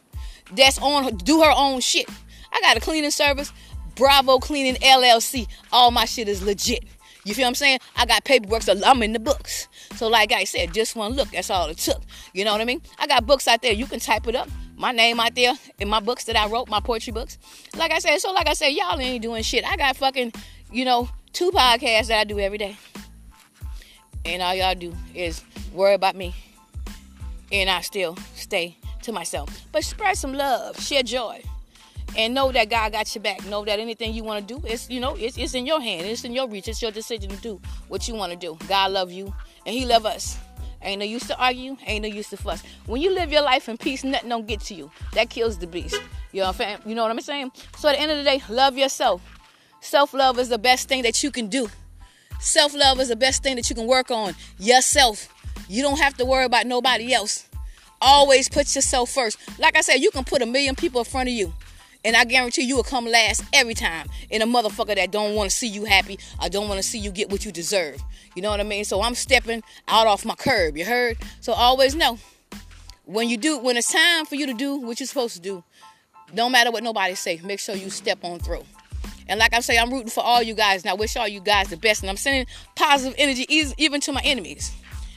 that's 0.53 0.79
on 0.79 1.17
do 1.19 1.43
her 1.43 1.53
own 1.55 1.81
shit. 1.81 2.09
I 2.53 2.61
got 2.61 2.77
a 2.77 2.81
cleaning 2.81 3.11
service. 3.11 3.53
Bravo 3.99 4.39
Cleaning 4.39 4.77
LLC. 4.77 5.49
All 5.73 5.91
my 5.91 6.05
shit 6.05 6.29
is 6.29 6.41
legit. 6.43 6.85
You 7.25 7.35
feel 7.35 7.43
what 7.43 7.49
I'm 7.49 7.55
saying? 7.57 7.81
I 7.97 8.07
got 8.07 8.25
paperwork, 8.25 8.63
so 8.63 8.81
I'm 8.87 9.03
in 9.03 9.13
the 9.13 9.19
books. 9.19 9.67
So, 9.97 10.07
like 10.07 10.33
I 10.33 10.45
said, 10.45 10.73
just 10.73 10.95
one 10.95 11.13
look, 11.15 11.33
that's 11.33 11.51
all 11.51 11.69
it 11.69 11.79
took. 11.79 12.01
You 12.33 12.45
know 12.45 12.53
what 12.53 12.61
I 12.61 12.65
mean? 12.65 12.81
I 12.99 13.09
got 13.09 13.27
books 13.27 13.49
out 13.49 13.61
there. 13.61 13.73
You 13.73 13.87
can 13.87 13.99
type 13.99 14.29
it 14.29 14.37
up. 14.37 14.49
My 14.77 14.93
name 14.93 15.19
out 15.19 15.35
there 15.35 15.55
in 15.81 15.89
my 15.89 15.99
books 15.99 16.25
that 16.25 16.37
I 16.37 16.47
wrote, 16.47 16.69
my 16.69 16.79
poetry 16.79 17.13
books. 17.13 17.39
Like 17.77 17.91
I 17.91 17.99
said, 17.99 18.19
so 18.19 18.33
like 18.33 18.47
I 18.47 18.55
said, 18.55 18.69
y'all 18.69 18.99
ain't 19.01 19.21
doing 19.21 19.43
shit. 19.43 19.69
I 19.69 19.77
got 19.77 19.97
fucking, 19.97 20.33
you 20.71 20.85
know, 20.85 21.09
two 21.33 21.51
podcasts 21.51 22.07
that 22.07 22.21
I 22.21 22.25
do 22.25 22.39
every 22.39 22.59
day. 22.59 22.77
And 24.25 24.41
all 24.41 24.55
y'all 24.55 24.77
do 24.77 24.95
is 25.13 25.43
worry 25.75 25.95
about 25.95 26.15
me. 26.15 26.37
And 27.51 27.69
I 27.69 27.81
still 27.81 28.17
stay 28.37 28.77
to 29.03 29.11
myself. 29.11 29.67
But 29.73 29.83
spread 29.83 30.17
some 30.17 30.35
love, 30.35 30.81
share 30.81 31.03
joy 31.03 31.43
and 32.17 32.35
know 32.35 32.51
that 32.53 32.71
God 32.71 32.93
got 32.93 33.15
your 33.15 33.23
back. 33.23 33.45
Know 33.47 33.65
that 33.65 33.79
anything 33.79 34.15
you 34.15 34.25
want 34.25 34.47
to 34.47 34.55
do, 34.55 34.67
it's 34.67 34.89
you 34.91 35.01
know, 35.01 35.15
it's, 35.17 35.37
it's 35.37 35.55
in 35.55 35.67
your 35.67 35.81
hand. 35.81 36.07
It's 36.07 36.25
in 36.25 36.33
your 36.33 36.49
reach. 36.49 36.69
It's 36.69 36.83
your 36.83 36.91
decision 36.91 37.31
to 37.31 37.37
do 37.37 37.61
what 37.89 38.09
you 38.09 38.15
want 38.15 38.33
to 38.33 38.39
do. 38.39 38.57
God 38.69 38.93
love 38.93 39.11
you, 39.11 39.35
and 39.67 39.75
He 39.75 39.87
love 39.87 40.07
us. 40.07 40.39
Ain't 40.83 41.01
no 41.01 41.05
use 41.05 41.27
to 41.27 41.39
argue. 41.39 41.77
Ain't 41.87 42.03
no 42.03 42.09
use 42.09 42.31
to 42.31 42.37
fuss. 42.37 42.63
When 42.87 43.01
you 43.01 43.13
live 43.13 43.33
your 43.33 43.43
life 43.43 43.69
in 43.69 43.77
peace, 43.77 44.05
nothing 44.05 44.29
don't 44.29 44.47
get 44.47 44.61
to 44.63 44.75
you. 44.75 44.91
That 45.13 45.29
kills 45.29 45.59
the 45.59 45.67
beast. 45.67 46.01
You 46.33 46.43
know, 46.43 46.53
you 46.87 46.95
know 46.95 47.03
what 47.03 47.11
I'm 47.11 47.21
saying? 47.21 47.53
So 47.77 47.89
at 47.89 47.97
the 47.97 48.01
end 48.01 48.11
of 48.13 48.19
the 48.19 48.25
day, 48.25 48.43
love 48.49 48.77
yourself. 48.79 49.21
Self 49.81 50.15
love 50.15 50.39
is 50.39 50.49
the 50.49 50.59
best 50.59 50.89
thing 50.89 51.03
that 51.03 51.23
you 51.23 51.31
can 51.31 51.49
do. 51.49 51.69
Self 52.41 52.75
love 52.75 53.01
is 53.01 53.09
the 53.09 53.17
best 53.17 53.43
thing 53.43 53.57
that 53.57 53.69
you 53.69 53.75
can 53.75 53.87
work 53.87 54.11
on 54.11 54.35
yourself. 54.59 55.29
You 55.69 55.83
don't 55.83 55.99
have 55.99 56.17
to 56.19 56.25
worry 56.25 56.45
about 56.45 56.67
nobody 56.67 57.13
else. 57.13 57.49
Always 58.01 58.49
put 58.49 58.75
yourself 58.75 59.11
first. 59.11 59.39
Like 59.59 59.77
I 59.77 59.81
said, 59.81 59.97
you 59.97 60.11
can 60.11 60.25
put 60.25 60.43
a 60.43 60.47
million 60.47 60.77
people 60.77 61.01
in 61.01 61.05
front 61.05 61.29
of 61.29 61.35
you. 61.35 61.53
And 62.09 62.17
I 62.17 62.25
guarantee 62.25 62.63
you 62.63 62.75
will 62.75 62.83
come 62.83 63.05
last 63.05 63.45
every 63.53 63.75
time 63.75 64.09
in 64.31 64.41
a 64.41 64.47
motherfucker 64.47 64.95
that 64.95 65.11
don't 65.11 65.35
want 65.35 65.51
to 65.51 65.55
see 65.55 65.69
you 65.69 65.85
happy 65.85 66.19
I 66.41 66.49
don't 66.49 66.67
want 66.67 66.79
to 66.79 66.83
see 66.83 66.99
you 66.99 67.11
get 67.11 67.29
what 67.29 67.45
you 67.45 67.53
deserve. 67.53 68.03
You 68.35 68.41
know 68.41 68.49
what 68.49 68.61
I 68.61 68.63
mean? 68.63 68.87
So 68.87 69.03
I'm 69.03 69.15
stepping 69.15 69.63
out 69.89 70.07
off 70.07 70.25
my 70.25 70.35
curb, 70.35 70.79
you 70.79 70.87
heard? 70.87 71.19
So 71.41 71.53
always 71.53 71.95
know 71.95 72.19
when 73.05 73.29
you 73.29 73.37
do 73.37 73.59
when 73.59 73.77
it's 73.77 73.93
time 73.93 74.25
for 74.25 74.37
you 74.37 74.47
to 74.47 74.55
do 74.55 74.77
what 74.77 75.01
you're 75.01 75.07
supposed 75.07 75.35
to 75.35 75.43
do, 75.43 75.63
don't 76.35 76.51
matter 76.51 76.71
what 76.71 76.83
nobody 76.83 77.15
say, 77.15 77.43
make 77.45 77.61
sure 77.61 77.77
you 77.77 77.91
step 77.91 78.25
on 78.25 78.39
through. 78.39 78.65
And 79.29 79.39
like 79.39 79.53
I 79.53 79.61
say, 79.61 79.77
I'm 79.77 79.93
rooting 79.93 80.09
for 80.09 80.25
all 80.25 80.43
you 80.43 80.55
guys, 80.55 80.85
and 80.85 80.91
I 80.91 80.95
wish 80.95 81.15
all 81.15 81.29
you 81.29 81.41
guys 81.41 81.69
the 81.69 81.77
best. 81.77 82.03
And 82.03 82.09
I'm 82.09 82.17
sending 82.17 82.47
positive 82.75 83.15
energy 83.19 83.45
even 83.77 84.01
to 84.01 84.13
my 84.13 84.23
enemies 84.25 84.75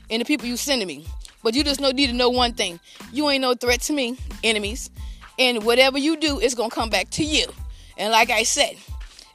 and 0.09 0.19
the 0.19 0.25
people 0.25 0.45
you 0.45 0.57
sending 0.57 0.89
me. 0.89 1.05
But 1.41 1.55
you 1.55 1.63
just 1.63 1.79
know, 1.79 1.91
need 1.91 2.07
to 2.07 2.13
know 2.13 2.29
one 2.29 2.51
thing: 2.51 2.81
you 3.13 3.29
ain't 3.29 3.41
no 3.41 3.53
threat 3.53 3.79
to 3.83 3.93
me, 3.93 4.17
enemies. 4.43 4.89
And 5.41 5.63
whatever 5.63 5.97
you 5.97 6.17
do, 6.17 6.39
it's 6.39 6.53
gonna 6.53 6.69
come 6.69 6.91
back 6.91 7.09
to 7.11 7.23
you. 7.23 7.47
And 7.97 8.11
like 8.11 8.29
I 8.29 8.43
said, 8.43 8.77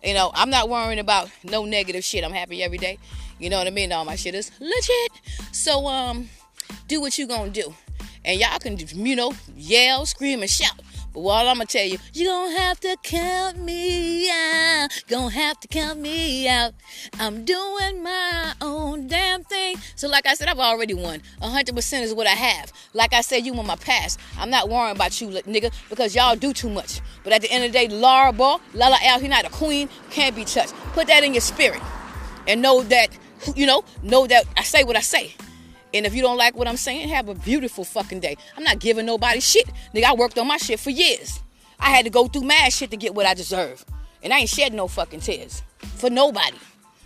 you 0.05 0.15
know, 0.15 0.31
I'm 0.35 0.51
not 0.51 0.69
worrying 0.69 1.01
about 1.01 1.29
no 1.43 1.65
negative 1.65 2.05
shit. 2.05 2.23
I'm 2.23 2.33
happy 2.33 2.63
every 2.63 2.79
day. 2.79 2.99
You 3.41 3.51
know 3.51 3.59
what 3.59 3.67
I 3.67 3.71
mean? 3.71 3.91
All 3.91 4.05
my 4.05 4.15
shit 4.15 4.37
is 4.37 4.53
legit. 4.61 5.11
So 5.51 5.89
um, 5.89 6.29
do 6.87 7.01
what 7.01 7.19
you 7.19 7.27
gonna 7.27 7.51
do, 7.51 7.75
and 8.25 8.39
y'all 8.39 8.57
can 8.61 8.79
you 8.79 9.17
know 9.17 9.33
yell, 9.57 10.07
scream, 10.07 10.43
and 10.43 10.51
shout. 10.51 10.81
But 11.17 11.23
what 11.23 11.47
I'm 11.47 11.57
gonna 11.57 11.65
tell 11.65 11.87
you, 11.87 11.97
you 12.13 12.29
gonna 12.29 12.59
have 12.59 12.79
to 12.81 12.95
count 13.03 13.59
me 13.59 14.29
out. 14.31 14.89
Gonna 15.09 15.33
have 15.33 15.59
to 15.61 15.67
count 15.67 15.99
me 15.99 16.47
out. 16.47 16.75
I'm 17.19 17.43
doing 17.47 18.03
my 18.03 18.53
own 18.61 19.07
damn 19.07 19.43
thing. 19.43 19.79
So, 19.95 20.09
like 20.09 20.27
I 20.27 20.35
said, 20.35 20.49
I've 20.49 20.59
already 20.59 20.93
won. 20.93 21.23
100% 21.41 22.03
is 22.03 22.13
what 22.13 22.27
I 22.27 22.35
have. 22.35 22.71
Like 22.93 23.15
I 23.15 23.23
said, 23.23 23.47
you 23.47 23.59
in 23.59 23.67
my 23.67 23.77
past. 23.77 24.21
I'm 24.39 24.51
not 24.51 24.69
worrying 24.69 24.95
about 24.95 25.19
you, 25.19 25.29
nigga, 25.29 25.73
because 25.89 26.15
y'all 26.15 26.37
do 26.37 26.53
too 26.53 26.69
much. 26.69 27.01
But 27.25 27.33
at 27.33 27.41
the 27.41 27.51
end 27.51 27.65
of 27.65 27.73
the 27.73 27.79
day, 27.79 27.89
Laura 27.89 28.31
Ball, 28.31 28.61
Lala 28.75 28.99
Al, 29.03 29.19
he 29.19 29.27
not 29.27 29.47
a 29.47 29.51
queen, 29.51 29.89
can't 30.11 30.37
be 30.37 30.45
touched. 30.45 30.75
Put 30.93 31.07
that 31.07 31.25
in 31.25 31.33
your 31.33 31.41
spirit, 31.41 31.81
and 32.47 32.61
know 32.61 32.83
that, 32.83 33.09
you 33.55 33.65
know, 33.65 33.85
know 34.03 34.27
that 34.27 34.45
I 34.55 34.65
say 34.65 34.85
what 34.85 34.97
I 34.97 35.01
say. 35.01 35.35
And 35.97 36.05
if 36.05 36.15
you 36.15 36.21
don't 36.21 36.37
like 36.37 36.55
what 36.55 36.69
I'm 36.69 36.77
saying, 36.77 37.09
have 37.09 37.29
a 37.29 37.35
beautiful 37.35 37.83
fucking 37.83 38.21
day. 38.21 38.37
I'm 38.57 38.63
not 38.63 38.81
giving 38.81 39.07
nobody 39.07 39.41
shit. 39.41 39.67
Nigga, 39.95 40.05
I 40.05 40.15
worked 40.15 40.39
on 40.39 40.47
my 40.47 40.59
shit 40.59 40.79
for 40.79 40.91
years. 40.91 41.41
I 41.81 41.91
had 41.91 42.05
to 42.05 42.11
go 42.11 42.27
through 42.27 42.43
mad 42.43 42.73
shit 42.73 42.91
to 42.91 42.97
get 42.97 43.15
what 43.15 43.25
I 43.25 43.33
deserve. 43.33 43.85
And 44.23 44.33
I 44.33 44.41
ain't 44.41 44.51
shed 44.51 44.75
no 44.75 44.89
fucking 44.89 45.21
tears 45.21 45.63
for 45.79 46.11
nobody. 46.11 46.59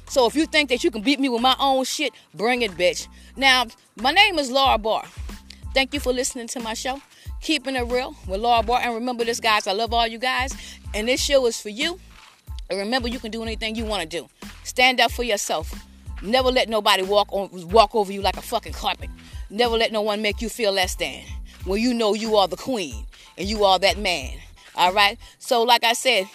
So 0.08 0.26
if 0.26 0.34
you 0.34 0.46
think 0.46 0.70
that 0.70 0.82
you 0.82 0.90
can 0.90 1.02
beat 1.02 1.20
me 1.20 1.28
with 1.28 1.40
my 1.40 1.54
own 1.60 1.84
shit, 1.84 2.12
bring 2.34 2.62
it, 2.62 2.72
bitch. 2.72 3.06
Now, 3.36 3.66
my 3.94 4.10
name 4.10 4.38
is 4.40 4.50
Laura 4.50 4.76
Barr. 4.76 5.04
Thank 5.72 5.94
you 5.94 6.00
for 6.00 6.12
listening 6.12 6.48
to 6.48 6.60
my 6.60 6.74
show. 6.74 7.00
Keeping 7.40 7.76
it 7.76 7.82
real 7.82 8.16
with 8.26 8.40
Laura 8.40 8.64
Barr. 8.64 8.80
And 8.82 8.94
remember 8.94 9.24
this, 9.24 9.38
guys, 9.38 9.68
I 9.68 9.72
love 9.72 9.94
all 9.94 10.06
you 10.08 10.18
guys. 10.18 10.52
And 10.94 11.06
this 11.06 11.22
show 11.22 11.46
is 11.46 11.60
for 11.60 11.68
you. 11.68 12.00
And 12.68 12.78
remember, 12.78 13.08
you 13.08 13.20
can 13.20 13.30
do 13.30 13.42
anything 13.42 13.76
you 13.76 13.84
want 13.84 14.02
to 14.02 14.08
do. 14.08 14.28
Stand 14.64 15.00
up 15.00 15.12
for 15.12 15.22
yourself. 15.22 15.72
Never 16.22 16.50
let 16.50 16.68
nobody 16.68 17.02
walk 17.02 17.32
on 17.32 17.48
walk 17.70 17.94
over 17.94 18.12
you 18.12 18.20
like 18.20 18.36
a 18.36 18.42
fucking 18.42 18.72
carpet. 18.72 19.10
Never 19.48 19.76
let 19.76 19.92
no 19.92 20.02
one 20.02 20.22
make 20.22 20.42
you 20.42 20.48
feel 20.48 20.72
less 20.72 20.94
than. 20.94 21.22
When 21.64 21.80
you 21.80 21.94
know 21.94 22.14
you 22.14 22.36
are 22.36 22.48
the 22.48 22.56
queen 22.56 23.06
and 23.38 23.48
you 23.48 23.64
are 23.64 23.78
that 23.78 23.98
man. 23.98 24.36
All 24.76 24.92
right? 24.92 25.18
So 25.38 25.62
like 25.62 25.84
I 25.84 25.94
said, 25.94 26.28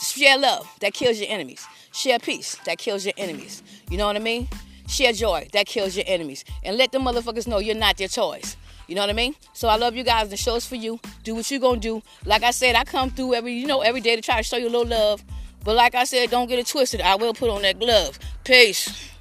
share 0.00 0.38
love 0.38 0.68
that 0.80 0.94
kills 0.94 1.18
your 1.18 1.28
enemies. 1.30 1.66
Share 1.92 2.18
peace 2.18 2.56
that 2.64 2.78
kills 2.78 3.04
your 3.04 3.14
enemies. 3.16 3.62
You 3.90 3.98
know 3.98 4.06
what 4.06 4.16
I 4.16 4.20
mean? 4.20 4.48
Share 4.86 5.12
joy 5.12 5.48
that 5.52 5.66
kills 5.66 5.96
your 5.96 6.04
enemies. 6.06 6.44
And 6.62 6.76
let 6.76 6.92
the 6.92 6.98
motherfuckers 6.98 7.46
know 7.46 7.58
you're 7.58 7.74
not 7.74 7.96
their 7.96 8.08
toys. 8.08 8.56
You 8.86 8.94
know 8.94 9.00
what 9.00 9.10
I 9.10 9.14
mean? 9.14 9.34
So 9.54 9.68
I 9.68 9.76
love 9.76 9.96
you 9.96 10.04
guys. 10.04 10.28
The 10.28 10.36
show's 10.36 10.66
for 10.66 10.76
you. 10.76 11.00
Do 11.22 11.34
what 11.34 11.50
you 11.50 11.58
gonna 11.58 11.80
do. 11.80 12.02
Like 12.24 12.42
I 12.42 12.50
said, 12.50 12.74
I 12.74 12.84
come 12.84 13.10
through 13.10 13.34
every 13.34 13.54
you 13.54 13.66
know 13.66 13.80
every 13.80 14.00
day 14.00 14.14
to 14.14 14.22
try 14.22 14.36
to 14.36 14.42
show 14.42 14.56
you 14.56 14.68
a 14.68 14.70
little 14.70 14.86
love. 14.86 15.24
But 15.64 15.76
like 15.76 15.94
I 15.94 16.04
said, 16.04 16.30
don't 16.30 16.48
get 16.48 16.58
it 16.58 16.66
twisted. 16.66 17.00
I 17.00 17.14
will 17.16 17.32
put 17.32 17.48
on 17.48 17.62
that 17.62 17.80
glove. 17.80 18.18
Peace. 18.44 19.13